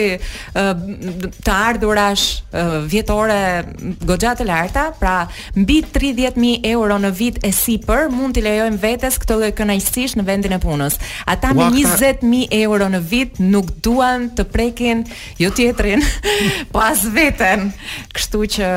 [0.56, 3.64] të ardhurash tash vjetore
[4.06, 5.14] goxha të larta, pra
[5.58, 10.24] mbi 30000 euro në vit e sipër mund t'i lejojmë vetes këtë lloj kënaqësish në
[10.26, 10.96] vendin e punës.
[11.28, 15.04] Ata me 20000 euro në vit nuk duan të prekin
[15.40, 16.04] jo tjetrin,
[16.72, 17.70] po as veten.
[18.14, 18.70] Kështu që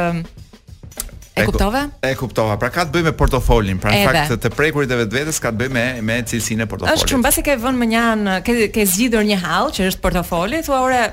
[1.40, 1.86] E kuptova?
[2.04, 2.58] E kuptova.
[2.60, 5.60] Pra ka të bëj me portofolin, pra në fakt të prekurit e vetvetes ka të
[5.62, 7.00] bëj me me cilësinë e portofolit.
[7.00, 10.60] Është që mbasi ke vënë më një ke ke zgjidhur një hall që është portofoli,
[10.68, 11.04] thua ore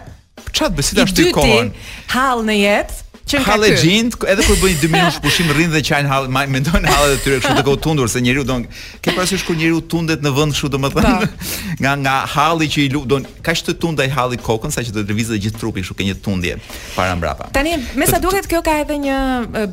[0.54, 1.70] Çfarë të besit ashtu kohën?
[2.14, 3.02] Hall në jetë.
[3.26, 7.16] Që Halle gjind, edhe kur bëni 2 minutë pushim rrin dhe qajn hall, mendon hallet
[7.16, 8.62] e tyre kështu të kohë tundur se njeriu don,
[9.02, 11.10] ke parasysh kur njeriu tundet në vend kështu domethënë.
[11.10, 11.46] Po.
[11.80, 15.34] Nga nga halli që i lu, lutën, kaq të tundaj halli kokën saqë të lëvizë
[15.34, 16.60] të gjithë trupi kështu ke një tundje
[16.94, 17.50] para mbrapa.
[17.58, 19.18] Tani, me sa duket kjo ka edhe një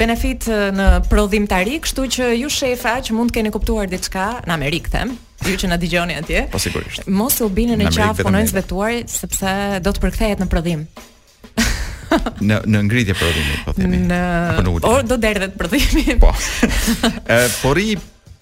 [0.02, 4.95] benefit në prodhimtari, kështu që ju shefa që mund të keni kuptuar diçka në Amerikë
[4.97, 5.13] them,
[5.49, 6.45] ju që na dëgjoni atje.
[6.51, 7.03] Po sigurisht.
[7.12, 9.53] Mos u bini në qafë punojësve tuaj sepse
[9.84, 10.86] do të përkthehet në prodhim.
[12.47, 13.99] në në ngritje prodhimi, po themi.
[14.10, 14.21] Në
[14.91, 16.17] o do derdhet prodhimi.
[16.23, 16.34] Po.
[17.27, 17.75] Ë po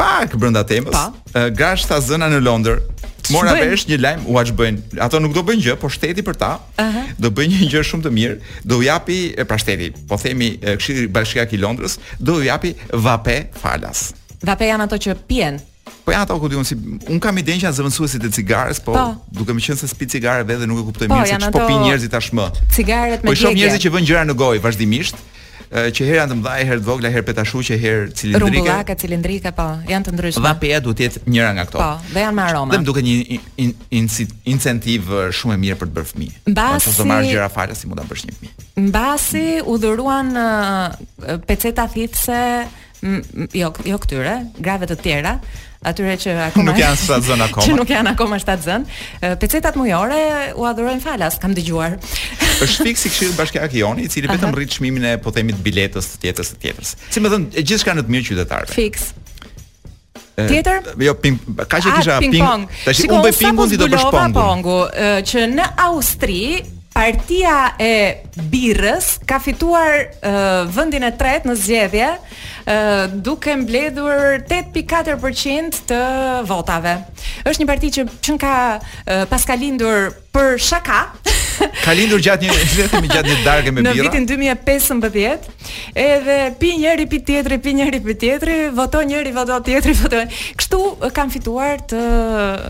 [0.01, 0.97] pak brenda temës.
[0.97, 1.47] Po.
[1.57, 2.79] Grash tha zëna në Londër.
[3.31, 4.97] Mora vesh një lajm u aq bëjnë.
[5.05, 6.51] Ato nuk do bëjnë gjë, po shteti për ta.
[6.73, 7.05] Uh -huh.
[7.21, 8.37] Do bëjë një gjë shumë të mirë.
[8.67, 9.91] Do u japi pra shteti.
[10.09, 14.13] Po themi Këshilli Bashkiak i Londrës do u japi vape falas.
[14.43, 15.59] Vape janë ato që pijen.
[16.05, 16.73] Po ja ato ku diun si
[17.09, 19.03] un kam idenë që janë zëvendësuesi të cigares, po pa.
[19.11, 19.37] Po.
[19.41, 21.83] duke më qenë se spi cigareve dhe nuk e kuptoj po, mirë se ç'po pin
[21.85, 22.45] njerëzit tashmë.
[22.77, 23.35] Cigaret me gjë.
[23.35, 25.21] Po shoh njerëz që vënë gjëra në gojë vazhdimisht,
[25.71, 28.49] që herë janë të mdhaja, herë të vogla, herë petashuqe, herë cilindrike.
[28.57, 30.43] Rrugullaka, cilindrike, po, janë të ndryshme.
[30.43, 31.79] Dha peja duhet të jetë njëra nga këto.
[31.79, 32.73] Po, dhe janë me aroma.
[32.73, 36.35] Dhe më duket një incentiv shumë e mirë për të bërë fëmijë.
[36.43, 38.67] Po, Mbas të marr gjëra falas si mund ta bësh një fëmijë.
[38.89, 40.35] Mbasi u dhuruan
[41.47, 42.39] peceta thithse
[43.61, 45.37] jo jo këtyre, grave të tjera,
[45.89, 47.65] atyre që akoma nuk janë shtatë zënë akoma.
[47.67, 48.99] që nuk janë akoma shtat zënë.
[49.41, 50.19] Pecetat mujore
[50.55, 51.97] u adhurojnë falas, kam dëgjuar.
[52.65, 56.11] është fiksi këshill bashkiak Jonit, i cili vetëm rrit çmimin e po themi të biletës
[56.15, 56.93] të tjetës të tjetrës.
[57.11, 58.77] Si më thon, gjithçka në të mirë qytetarëve.
[58.77, 59.07] Fiks.
[60.41, 60.85] Tjetër?
[61.05, 61.35] Jo, ping,
[61.69, 62.63] ka që ah, kisha ping, ping pong.
[62.85, 64.41] Tash un bëj pingun ti do bësh pongu.
[64.41, 64.77] pongu
[65.27, 66.43] që në Austri
[66.91, 67.91] partia e
[68.51, 72.13] birrës ka fituar vëndin vendin e tretë në zgjedhje
[73.21, 76.01] duke mbledhur 8.4% të
[76.49, 76.95] votave.
[77.45, 78.55] Është një parti që që ka
[79.31, 80.99] paska lindur për shaka.
[81.85, 83.93] Ka lindur gjatë një gjatë një gjatë një darke me bira.
[83.93, 85.49] Në vitin 2015,
[85.99, 90.21] edhe pi njëri pi tjetri, pi njëri pi tjetri, voto njëri, voto tjetri, voto.
[90.57, 90.79] Kështu
[91.15, 92.03] kanë fituar të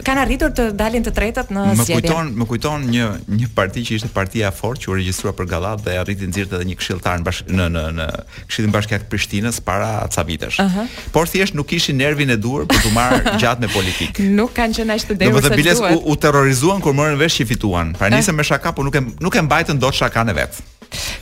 [0.08, 2.00] kanë arritur të dalin të tretët në zgjedhje.
[2.02, 5.36] Më kujton, më kujton një një parti që ishte partia e fortë që u regjistrua
[5.38, 8.10] për Gallat dhe arriti nxirt edhe një këshilltar në në në në
[8.52, 10.58] Këshillin Bashkiak Prishtinës para ca vitesh.
[10.60, 10.90] Uh -huh.
[11.12, 14.24] Por thjesht nuk kishin nervin e dur për të marrë gjatë me politikë.
[14.24, 15.42] nuk kanë qenë as të dëshuar.
[15.42, 17.92] Do të u, u terrorizuan kur morën vesh që fituan.
[17.98, 20.54] Pra nisem me shaka, por nuk e nuk e mbajtën dot shakan e vet.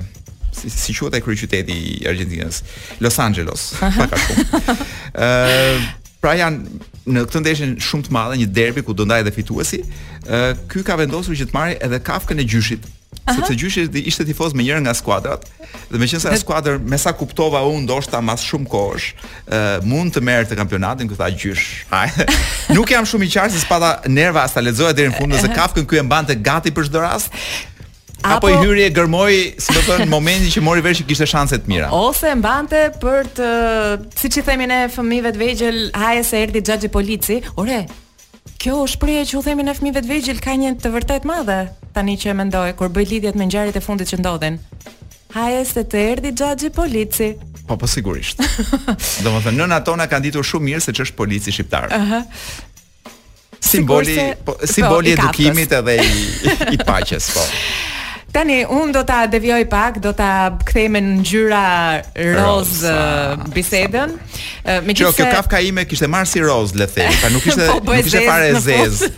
[0.54, 2.62] si, si quhet ai kryeqyteti i Argentinës?
[3.04, 3.74] Los Angeles.
[3.82, 4.64] Pak a shumë.
[5.26, 5.86] Ëh,
[6.24, 6.82] pra janë
[7.14, 9.82] në këtë ndeshje shumë të madhe, një derbi ku do ndajë dhe fituesi.
[10.28, 12.92] Ëh, ky ka vendosur që të marrë edhe kafkën e gjyshit.
[13.24, 13.38] Aha.
[13.38, 15.46] Sepse gjyshi ishte tifoz me njërën nga skuadrat
[15.94, 19.78] Dhe me qënëse e skuadrë Me sa kuptova unë do shta mas shumë kosh uh,
[19.86, 21.86] Mund të merë të kampionatin Këta gjysh
[22.76, 25.88] Nuk jam shumë i qarë Se spada nerva asta ledzoja dhe në fundë Dhe kafkën
[25.88, 27.32] ky e mbante gati për çdo rast
[28.24, 31.58] apo i hyri e gërmoi, si do thon, momentin që mori vesh që kishte shanse
[31.60, 31.90] të mira.
[31.96, 33.50] Ose mbante për të,
[34.20, 37.42] siç i themi ne fëmijëve të vegjël, haje se erdhi xhaxhi polici.
[37.64, 37.84] Ore,
[38.64, 41.56] Kjo është shprehje që u themi ne fëmijëve të vegjël ka një të vërtet madhe
[41.96, 44.56] tani që e mendoj kur bëj lidhjet me ngjarjet e fundit që ndodhin.
[45.36, 47.30] Haje se të erdhi xhaxhi polici.
[47.68, 48.40] Po po sigurisht.
[49.26, 51.92] Domethënë nëna tona ka ditur shumë mirë se ç'është polici shqiptar.
[51.92, 51.98] Ëh.
[51.98, 53.12] Uh -huh.
[53.60, 57.44] Simboli, se, po, simboli po, edukimit edhe i, i paqes, po.
[58.34, 61.60] Tani un do ta devjoj pak, do ta kthejmë në ngjyra
[62.34, 64.16] roz eh, bisedën.
[64.66, 67.46] Eh, Megjithëse Jo, kjo Kafka ime kishte marrë si roz, le të them, pa nuk
[67.52, 69.12] ishte po nuk ishte fare e zezë.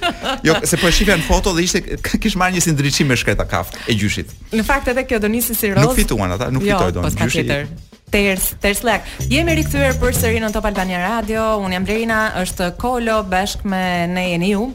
[0.44, 1.84] Jo, se po e shikoj në foto dhe ishte
[2.28, 4.36] kishte marrë një ndriçim me shkreta Kafka e gjyshit.
[4.52, 5.80] Në fakt edhe kjo do nisi si roz.
[5.86, 7.48] Nuk fituan ata, nuk jo, fitoi don po gjyshi.
[7.48, 7.64] Jo,
[8.10, 9.02] Ters, Ters Lek.
[9.30, 11.42] Jemi rikthyer përsëri në Top Albania Radio.
[11.64, 13.82] Un jam Blerina, është Kolo bashkë me
[14.14, 14.68] ne jeni ju.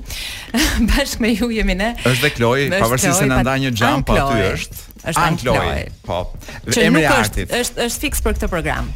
[0.91, 1.93] bashkë me ju jemi ne.
[2.03, 4.81] Është dhe Kloi, pavarësisht se na nda një xhamp aty është.
[5.15, 5.87] Është Ant Kloi.
[6.07, 6.25] Po.
[6.67, 8.91] Që emri i është, është është fiks për këtë program.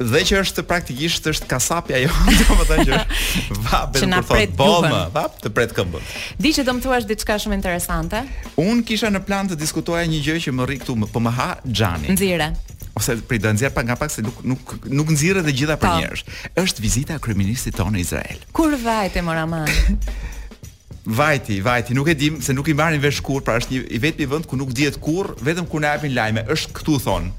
[0.00, 2.08] Dhe që është praktikisht është kasapja jo,
[2.46, 3.00] domethënë që
[3.66, 6.08] vapet për na pret bomë, vap të pret këmbën.
[6.40, 8.24] Di që do më thuash diçka shumë interesante.
[8.64, 11.50] Un kisha në plan të diskutoja një gjë që më rri këtu, po më ha
[11.68, 12.16] xhani.
[12.16, 12.48] Nxire
[12.98, 16.02] ose për të nxjerr pa nga pak se nuk nuk nuk nxirret edhe gjitha për
[16.02, 16.22] njerëz.
[16.62, 18.42] Është vizita e kryeministit tonë në Izrael.
[18.56, 19.68] Kur vajte Moraman?
[21.20, 24.02] vajti, vajti, nuk e dim se nuk i marrin vesh kur, pra është një i
[24.02, 27.30] vetmi vend ku nuk dihet kur, vetëm kur na japin lajme, është këtu thon.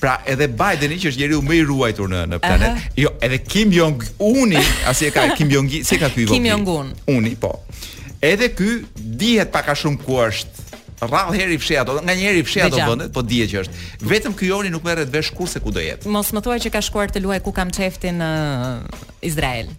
[0.00, 3.72] Pra edhe Bideni që është njeriu më i ruajtur në në planet, jo, edhe Kim
[3.76, 6.38] Jong Uni, Asi e ka Kim Jong Un, si ka ky vogël?
[6.38, 6.94] Kim Jong Un.
[7.14, 7.50] Uni, po.
[8.24, 10.59] Edhe ky dihet pak a shumë ku është
[11.06, 13.60] rrallë herë i fshi ato, nga një herë i fshi ato vendet, po dihet që
[13.64, 13.84] është.
[14.12, 16.08] Vetëm ky joni nuk merret vesh kurse ku do jetë.
[16.12, 19.72] Mos më thuaj që ka shkuar të luaj ku kam çeftin në uh, Izrael.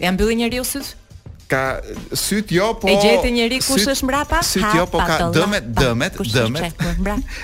[0.00, 0.94] Ja mbylli njeriu syt?
[1.50, 1.80] Ka
[2.16, 4.42] syt jo, po E gjeti njëri kush është mbrapa?
[4.46, 6.84] Syt jo, po ka dëmet, dëmet, dëmet.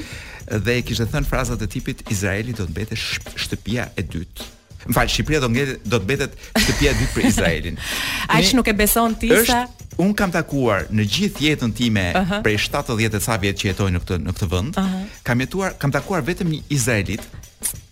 [0.66, 2.96] dhe kishte thënë frazat e tipit Izraeli do të mbetë
[3.44, 4.56] shtëpia e dytë
[4.88, 5.50] më fal, Shqipëria do
[5.92, 7.80] do të betet shtëpia e dytë për Izraelin.
[8.28, 9.66] që nuk e beson ti sa
[9.98, 12.42] un kam takuar në gjithë jetën time uh -huh.
[12.46, 15.04] prej 70 e sa vjet që jetoj në këtë në këtë vend, uh -huh.
[15.24, 17.22] kam jetuar kam takuar vetëm një izraelit.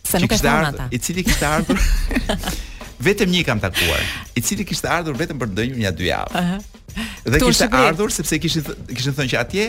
[0.10, 0.88] Se nuk e në ata.
[0.92, 1.80] I cili kishte ardhur
[3.08, 4.02] vetëm një kam takuar,
[4.36, 6.34] i cili kishte ardhur vetëm për të një dy javë.
[6.34, 6.62] Uh -huh.
[7.26, 8.64] Dhe kishte ardhur sepse kishin
[8.96, 9.66] kishin thënë që atje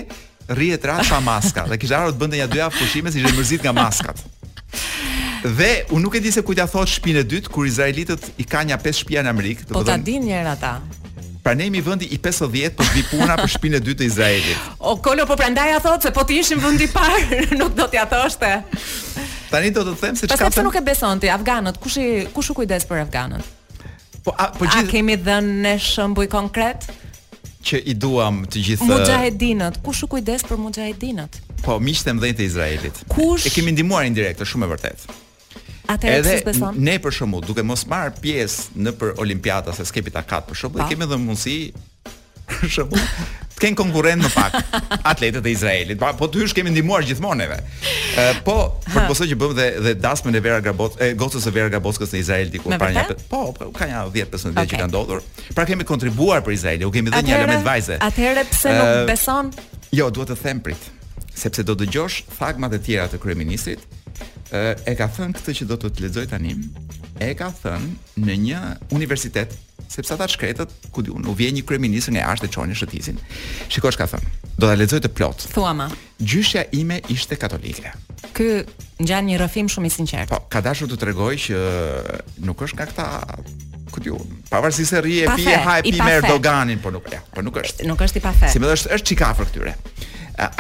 [0.57, 3.21] rrihet rast pa maska dhe kishte ardhur të bënte një dy javë pushime si
[3.63, 4.17] nga maskat.
[5.55, 8.45] Dhe u nuk e di se kujt ia thot shtëpinë e dytë kur izraelitët i
[8.51, 9.87] kanë ja pesë shtëpia në Amerik, do po të thonë.
[9.87, 10.73] Po ta dinë njëra ata.
[11.47, 14.65] Pranemi vendi i 50 po vi puna për shtëpinë e dytë të Izraelit.
[14.81, 17.87] O Kolo po prandaj ja thot se po të ishim vendi i parë, nuk do
[17.93, 18.51] t'ja thoshte.
[19.53, 20.41] Tani do të them se çka.
[20.49, 23.53] Pastaj nuk e beson ti afganët, kush i kush u kujdes për afganët?
[24.27, 26.89] Po a, po gjithë a kemi dhënë ne shembuj konkret
[27.67, 31.39] që i duam të gjithë uh, Mujahedinët, kush u kujdes për Mujahedinët?
[31.63, 33.01] Po miqtë e mdhenjtë e Izraelit.
[33.11, 35.15] Kush e kemi ndihmuar indirekt, është shumë e vërtetë.
[35.87, 40.25] Atëherë edhe ne për shembull, duke mos marr pjesë në për olimpiada se skepi ta
[40.27, 40.91] kat për shembull, po.
[40.91, 41.59] kemi dhënë mundësi
[42.51, 43.11] për shembull
[43.57, 44.73] të kenë konkurrent më pak
[45.13, 45.97] atletët e Izraelit.
[46.01, 47.57] Pa, po të hysh kemi ndihmuar gjithmonë neve.
[48.21, 51.53] Ë po për posa që bëm dhe dhe dasmën e Vera Grabot, e gocës e
[51.57, 54.73] Vera Graboskës në Izrael diku para një po, po ka një 10-15 vjet okay.
[54.75, 55.25] që kanë ndodhur.
[55.57, 57.97] Pra kemi kontribuar për Izrael, u kemi dhënë një element vajze.
[58.11, 59.49] Atëherë pse nuk beson?
[59.97, 60.91] Jo, duhet të them prit
[61.37, 63.83] sepse do dëgjosh thagmat e tjera të kryeministit
[64.51, 66.53] e ka thënë këtë që do të të lexoj tani.
[67.19, 68.61] E ka thënë në një
[68.97, 69.55] universitet,
[69.91, 73.19] sepse ata shkretët, ku diun, u vjen një kryeminist nga jashtë e çonin shtëtisin.
[73.73, 74.35] Shikoj çka thënë.
[74.61, 75.47] Do ta lexoj të plot.
[75.53, 75.89] Thuama.
[76.23, 77.91] Gjyshja ime ishte katolike.
[78.37, 78.63] Ky
[79.03, 80.33] ngjan një rrëfim shumë i sinqertë.
[80.33, 81.61] Po, ka dashur të tregoj që
[82.47, 83.09] nuk është nga këta
[83.93, 87.21] ku diun, pavarësisht se rrie pi e ha e pi me Erdoganin, po nuk ja,
[87.33, 87.87] po nuk është.
[87.89, 88.51] Nuk është i pafe.
[88.53, 89.77] Si më thosh, është çikafër këtyre.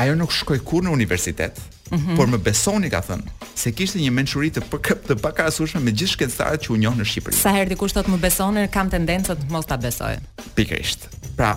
[0.00, 1.58] Ajo nuk shkoi kur në universitet,
[1.90, 2.14] -hmm.
[2.18, 6.12] por më besoni ka thënë se kishte një mençuri të pak të pakarasueshme me gjithë
[6.16, 7.36] shkencëtarët që u njohën në Shqipëri.
[7.40, 10.16] Sa herë dikush thotë më besoni, kam tendencën të mos ta besoj.
[10.58, 11.06] Pikërisht.
[11.38, 11.56] Pra,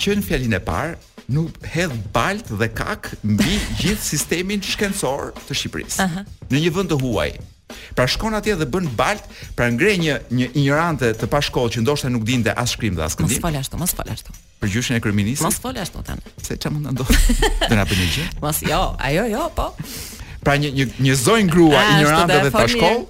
[0.00, 0.96] që në fjalinë e parë
[1.34, 6.04] nuk hedh balt dhe kak mbi gjithë sistemin shkencor të Shqipërisë.
[6.04, 6.34] Uh -huh.
[6.52, 7.30] Në një vend të huaj.
[7.96, 9.24] Pra shkon atje dhe bën balt,
[9.56, 13.14] pra ngre një një ignorante të pashkollë që ndoshta nuk dinte as shkrim dhe as
[13.16, 13.40] këndim.
[13.42, 14.32] Mos ashtu, mos ashtu
[14.62, 15.44] për gjyshin e kryeministit.
[15.46, 16.34] Mos fol ashtu tani.
[16.42, 17.50] Se çfarë mund të ndodhë?
[17.68, 18.26] Do na bëni gjë?
[18.44, 19.68] Mos jo, ajo jo, po.
[20.44, 23.02] Pra një një një zonj grua ignorante dhe të shkoll,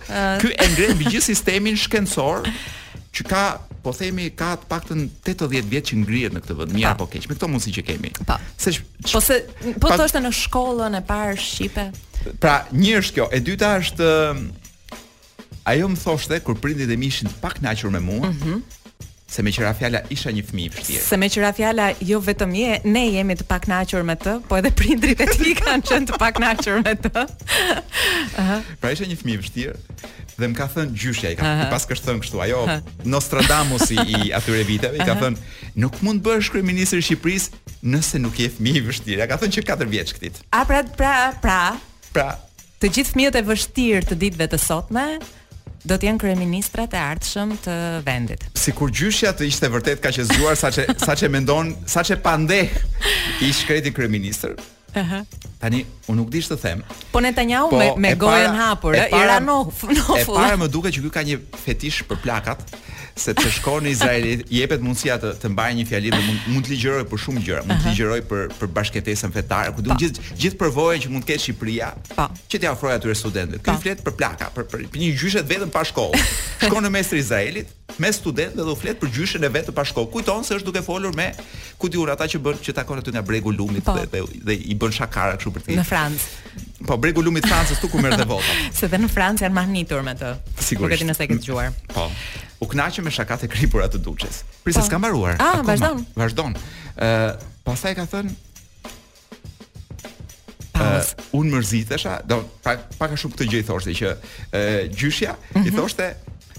[0.44, 2.46] ky e ngren mbi gjithë sistemin shkencor
[3.16, 3.42] që ka
[3.84, 7.28] po themi ka të paktën 80 vjet që ngrihet në këtë vend, mirë apo keq,
[7.30, 8.10] me këto mundsi që kemi.
[8.28, 8.36] Pa.
[8.60, 8.82] Se sh...
[9.08, 9.40] po se
[9.80, 9.96] po pa...
[10.24, 11.88] në shkollën e parë shqipe.
[12.42, 14.08] Pra, një është kjo, e dyta është
[15.68, 18.62] ajo më thoshte kur prindit e mi ishin pak me mua, mm -hmm
[19.28, 21.00] se me qëra fjala isha një fmi i vështirë.
[21.04, 24.56] Se me qëra fjala jo vetëm je, ne jemi të pak nachur me të, po
[24.56, 27.26] edhe prindrit e ti kanë qënë të pak nachur me të.
[28.80, 29.76] pra isha një fmi i vështirë,
[30.38, 32.64] dhe më ka thënë gjyshja, i ka thënë, pas kështë thënë kështu, ajo
[33.04, 35.52] Nostradamus i, i atyre viteve, i ka thënë,
[35.84, 37.50] nuk mund bësh kërë ministrë Shqipëris
[37.84, 40.40] nëse nuk je fmi i vështirë, ka thënë që 4 vjeqë këtit.
[40.56, 41.60] A pra, pra, pra,
[42.16, 42.30] pra,
[42.78, 45.04] Të gjithë fëmijët e vështirë të ditëve të sotme
[45.86, 47.76] do të jenë kryeministrat e ardhshëm të
[48.06, 48.48] vendit.
[48.58, 52.74] Sikur gjyshja të ishte vërtet kaq e zgjuar saqë saqë mendon, saqë pandeh
[53.46, 54.56] i kreti kryeministër,
[54.94, 55.24] Aha.
[55.60, 56.84] Tani u nuk dish të them.
[57.12, 59.60] Po Netanyahu po, me me gojën hapur, e para no.
[60.20, 61.36] E para më duket që ky ka një
[61.66, 62.62] fetish për plakat,
[63.18, 66.72] sepse shkon në Izrael, jepet mundësia të të mbajë një fjalë dhe mund mund të
[66.76, 69.98] ligjëroj për shumë gjëra, mund të ligjëroj për për bashkëtesën fetare, ku do po.
[70.02, 72.28] gjithë gjithë përvojën që mund të ketë Shqipëria, pa.
[72.28, 72.46] Po.
[72.48, 73.58] që t'i ofrojë atyre studentëve.
[73.60, 73.74] Po.
[73.74, 76.22] Ky flet për plaka, për për një gjyshet vetëm pa shkollë.
[76.68, 79.72] Shkon në mes të Izraelit me student dhe u flet për gjyshen e vet të
[79.74, 80.12] pashkoku.
[80.20, 81.30] Kujton se është duke folur me
[81.82, 84.94] kujtur ata që bën që takon aty nga bregu i lumit dhe, dhe i bën
[84.94, 85.76] shakara kështu për ti.
[85.78, 86.34] Në Francë.
[86.86, 88.54] Po bregu lumit Francës tu ku merrte vota.
[88.74, 90.32] Se dhe në Francë janë mahnitur me të.
[90.68, 91.04] Sigurisht.
[91.08, 91.72] Nëse e ke dëgjuar.
[91.94, 92.06] Po.
[92.62, 94.40] U kënaqem me shakat e kripura të duçes.
[94.64, 94.88] Prisa po.
[94.88, 95.36] s'ka mbaruar.
[95.42, 96.04] Ah, vazhdon.
[96.18, 96.54] Vazhdon.
[96.98, 98.44] Ë, uh, pastaj ka thënë
[100.78, 101.02] Uh,
[101.34, 104.20] unë mërzitesha, do pak pak a shumë këtë gjë i thoshte që uh,
[104.94, 105.72] gjyshja i mhm.
[105.74, 106.06] thoshte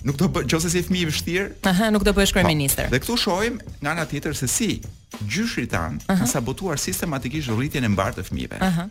[0.08, 1.48] nuk do bë, nëse si fëmijë vështirë.
[1.70, 4.70] Aha, nuk do bëj po shkruaj po, Dhe këtu shohim nga ana tjetër se si
[5.26, 8.60] gjyshi tan ka sabotuar sistematikisht rritjen e mbar të fëmijëve.
[8.64, 8.86] Aha.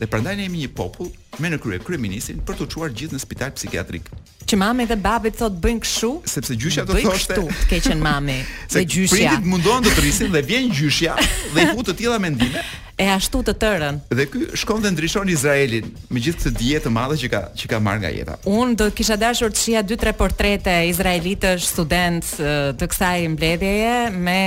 [0.00, 1.10] Dhe prandaj ne jemi një popull
[1.40, 4.08] me në krye kryeministin për të çuar gjithë në spital psikiatrik.
[4.50, 6.10] Që mami dhe babi thotë bëjnë kështu.
[6.32, 7.36] Sepse gjyshja do thoshte.
[7.36, 8.38] kështu, të keqen mami.
[8.70, 9.18] se dhe gjyshja.
[9.34, 11.18] Prindit mundohen të rrisin dhe vjen gjyshja
[11.54, 12.64] dhe i futë të tilla mendime
[13.00, 13.98] e ashtu të tërën.
[14.12, 17.70] Dhe ky shkon dhe ndryshon Izraelin me gjithë këtë dietë të madhe që ka që
[17.72, 18.34] ka marr nga jeta.
[18.50, 22.28] Unë do të kisha dashur të shija 2-3 portrete izraelitësh student
[22.80, 24.46] të kësaj mbledhjeje me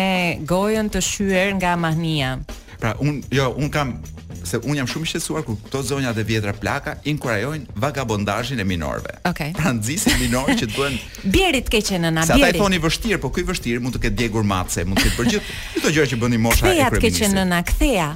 [0.51, 2.35] gojën të shyer nga mahnia.
[2.83, 3.95] Pra un jo, un kam
[4.43, 8.65] se un jam shumë i shqetësuar kur këto zonja të vjetra plaka inkurajojnë vagabondazhin e
[8.67, 9.15] minorëve.
[9.31, 9.31] Okej.
[9.31, 9.55] Okay.
[9.57, 10.99] Pra nxisin minorë që duhen
[11.37, 12.45] Bjerit të qenë nëna bjerit.
[12.51, 15.21] Sa ta thoni vështirë, po ku vështirë mund të ketë djegur matse, mund të ketë
[15.23, 17.23] për gjithë këto gjëra që bënin mosha e premisë.
[17.25, 18.09] Ja të nëna ktheja.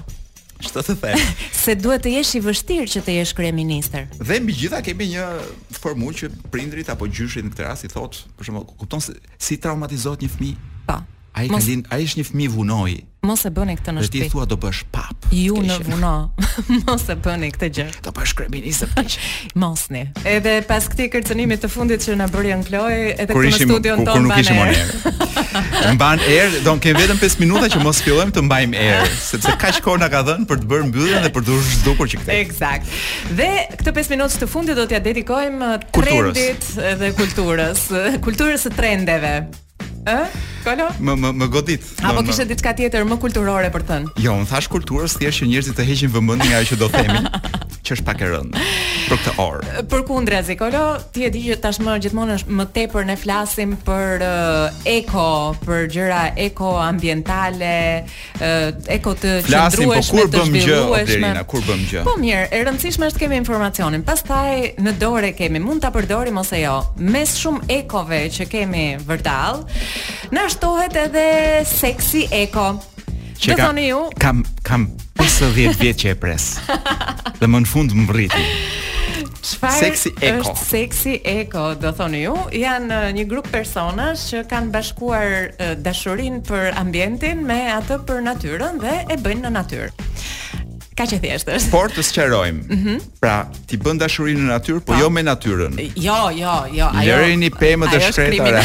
[0.64, 1.22] Çfarë të them?
[1.64, 4.08] Se duhet të jesh i vështirë që të jesh kryeministër.
[4.18, 5.26] Dhe mbi gjitha kemi një
[5.78, 9.38] formulë që prindrit apo gjyshit në këtë rast i thotë, për shembull, kupton se si,
[9.51, 10.72] si traumatizohet një fëmijë?
[10.89, 10.99] Po.
[11.38, 12.95] Ai ka lind, ai është një fëmijë vunoi
[13.28, 14.28] mos e bëni këtë në shtëpi.
[14.28, 15.28] ti thua do bësh pap.
[15.36, 16.11] Ju në vuno.
[16.88, 17.86] mos e bëni këtë gjë.
[18.05, 19.17] Do bësh kremini se bëj.
[19.61, 20.05] Mosni.
[20.32, 24.03] Edhe pas këtij kërcënimi të fundit që na bëri an Kloe, edhe kur në studion
[24.07, 24.13] tonë.
[24.13, 25.45] Kur nuk ishim on air.
[25.97, 29.55] Mban air, do të kemi vetëm 5 minuta që mos fillojmë të mbajmë air, sepse
[29.61, 32.38] kaq kohë na ka dhënë për të bërë mbylljen dhe për të zhdukur që këtë.
[32.45, 32.97] Eksakt.
[33.39, 33.49] Dhe
[33.80, 36.99] këtë 5 minuta të fundit do t'ia dedikojmë trendit kulturës.
[37.01, 37.88] dhe kulturës,
[38.28, 39.36] kulturës së trendeve.
[40.06, 40.28] Ë?
[40.66, 40.89] Kolo?
[41.04, 41.88] Më më më godit.
[42.06, 44.14] Apo kishte diçka tjetër më kulturore për të thënë?
[44.26, 47.24] Jo, më thash kulturës thjesht që njerëzit të heqin vëmendje nga ajo që do themi.
[47.88, 48.65] që është pak e rëndë
[49.07, 49.75] për këtë orë.
[49.91, 50.83] Përkundrazi, Kolo,
[51.15, 55.25] ti e di që tashmë gjithmonë është më tepër ne flasim për uh, eko,
[55.63, 58.67] për gjëra ekoambientale, uh, eh,
[58.97, 61.17] eko të po, qëndrueshme po, të zhvillueshme.
[61.23, 62.03] Flasim kur bëm gjë, kur bëm gjë.
[62.09, 64.03] Po mirë, e rëndësishme është kemi informacionin.
[64.07, 66.75] Pastaj në dorë kemi, mund ta përdorim ose jo.
[67.07, 69.63] Mes shumë ekove që kemi vërtall,
[70.35, 71.27] na shtohet edhe
[71.77, 72.71] seksi eko.
[73.38, 74.03] Që ka, thoni ju?
[74.19, 74.88] Kam kam
[75.38, 76.45] 50 vjet që e pres.
[77.38, 78.45] Dhe më në fund më vriti.
[79.47, 79.77] Çfarë?
[79.79, 80.53] Sexy Echo.
[80.57, 86.41] Sexy Echo, do thoni ju, janë uh, një grup personash që kanë bashkuar uh, dashurinë
[86.47, 89.91] për ambientin me atë për natyrën dhe e bëjnë në natyrë.
[90.97, 93.01] Ka që thjeshtë është Por të sëqerojmë mm -hmm.
[93.21, 93.35] Pra,
[93.69, 95.77] ti bën dashurinë në natyrë, Po jo me natyrën.
[95.95, 98.63] Jo, jo, jo Lëri një pëmë dhe shkretë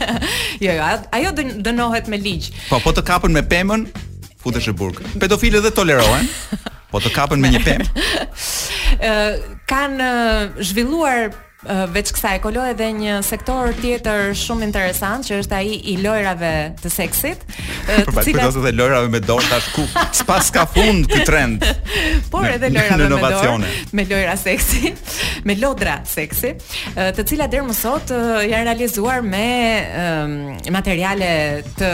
[0.64, 1.30] Jo, jo, ajo
[1.66, 3.84] dënohet me ligjë Po, po të kapën me pëmën
[4.44, 4.98] futesh në burg.
[5.22, 6.28] Pedofilët dhe tolerohen,
[6.92, 7.88] po të kapën me një pemë.
[9.08, 9.42] Ëh,
[9.72, 10.10] kanë
[10.68, 11.30] zhvilluar
[11.94, 16.50] veç kësaj kolo edhe një sektor tjetër shumë interesant që është ai i lojrave
[16.80, 17.44] të seksit.
[18.08, 19.86] Po të cilat edhe lojrave me dorë tash ku
[20.20, 21.64] s'pas ka fund ky trend.
[22.32, 24.92] Por edhe lojrave me dorë me lojra seksi,
[25.48, 26.54] me lodra seksi,
[26.98, 29.48] të cilat deri më sot janë realizuar me
[30.74, 31.32] materiale
[31.78, 31.92] të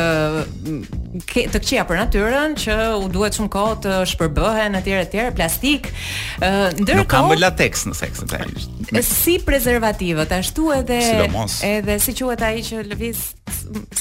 [1.51, 5.89] të kthea për natyrën që u duhet shumë kohë të shpërbëhen etj etj plastik
[6.39, 8.59] ndërkohë nuk kam latex në seksin
[9.07, 11.01] Si pre, prezervativët, ashtu edhe
[11.69, 13.21] edhe si quhet ai që lëviz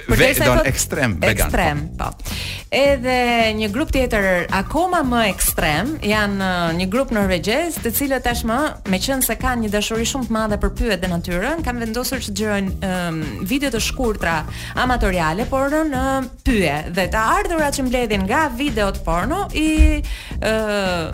[0.09, 0.25] Ve,
[0.63, 1.45] ekstrem vegan.
[1.45, 2.03] Ekstrem, po.
[2.03, 2.37] po.
[2.71, 8.57] Edhe një grup tjetër akoma më ekstrem janë uh, një grup norvegjez, të cilët tashmë,
[8.91, 12.91] meqense kanë një dashuri shumë të madhe për pyjet dhe natyrën, kanë vendosur të xhirojnë
[12.91, 13.21] um,
[13.51, 14.39] video të shkurtra
[14.85, 16.03] amatoriale por në
[16.45, 19.69] pyje dhe të ardhurat që mbledhin nga videot porno i
[20.41, 21.07] uh,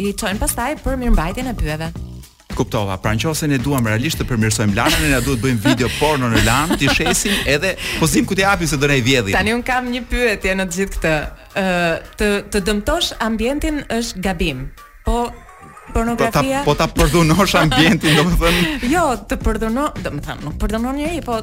[0.00, 1.90] i çojnë pastaj për mirëmbajtjen e pyjeve.
[2.54, 2.96] Kuptova.
[2.96, 6.42] Pra nëse ne duam realisht të përmirësojmë lanën, ne duhet të bëjmë video porno në
[6.46, 9.36] lan, ti shesim edhe pozim ku ti hapi se do ne vjedhim.
[9.36, 11.14] Tani un kam një pyetje në të gjithë këtë.
[11.56, 11.62] Ë
[12.18, 14.64] të të dëmtosh ambientin është gabim.
[15.06, 15.18] Po
[15.92, 18.88] pornografia po ta po përdhunosh ambientin, domethënë.
[18.92, 21.40] Jo, të përdhunosh, domethënë, nuk përdhunon njerëj, po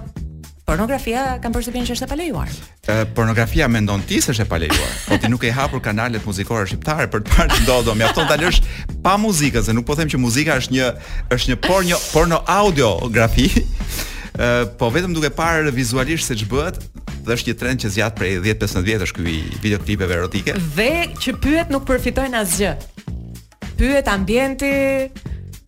[0.70, 2.50] Pornografia kanë përsëpinë që është e palejuar.
[2.86, 4.92] Ë pornografia mendon ti se është e palejuar.
[5.08, 7.96] Po ti nuk e hapur kanalet muzikore shqiptare për të parë ç'do do.
[7.98, 8.60] Mjafton ta lësh
[9.06, 10.92] pa muzikë, se nuk po them që muzika është një
[11.34, 13.48] është një por një porno audiografi.
[14.38, 16.78] Ë po vetëm duke parë vizualisht se ç'bëhet,
[17.26, 20.54] dhe është një trend që zgjat prej 10-15 vjetësh këy videoklipeve erotike.
[20.78, 22.76] Dhe që pyet nuk përfitojnë asgjë.
[23.82, 24.70] Pyet ambienti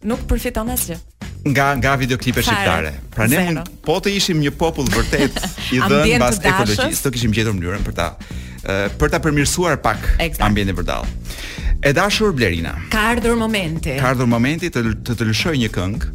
[0.06, 1.02] nuk përfiton asgjë
[1.44, 2.92] nga nga videoklipet shqiptare.
[3.10, 5.40] Pra ne mund, po të ishim një popull vërtet
[5.76, 8.10] i dhënë mbas ekologjisë, do kishim gjetur mënyrën për ta
[9.02, 10.44] për ta përmirësuar pak exact.
[10.46, 11.38] ambientin vërtet.
[11.82, 12.76] E dashur Blerina.
[12.94, 13.96] Ka ardhur momenti.
[13.98, 16.12] Ka ardhur momenti të të, të lëshoj një këngë.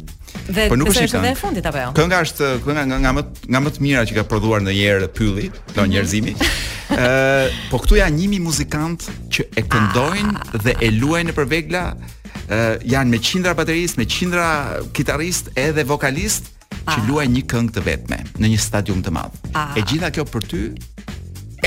[0.47, 1.25] Dhe po nuk është këngë.
[1.27, 1.89] Dhe fundit apo jo?
[1.97, 5.49] Kënga është kënga nga nga më nga më të mira që ka prodhuar ndonjëherë pylli,
[5.75, 5.89] do mhm.
[5.91, 6.37] njerëzimi.
[6.95, 10.55] Ë, po këtu janë 1000 muzikant që e këndojnë ah.
[10.63, 11.83] dhe e luajnë për vegla
[12.49, 14.47] uh, janë me qindra baterist, me qindra
[14.95, 16.51] kitarist edhe vokalist
[16.87, 17.07] që ah.
[17.07, 19.39] luajnë një këngë të vetme në një stadium të madh.
[19.55, 19.73] Ah.
[19.79, 20.61] E gjitha kjo për ty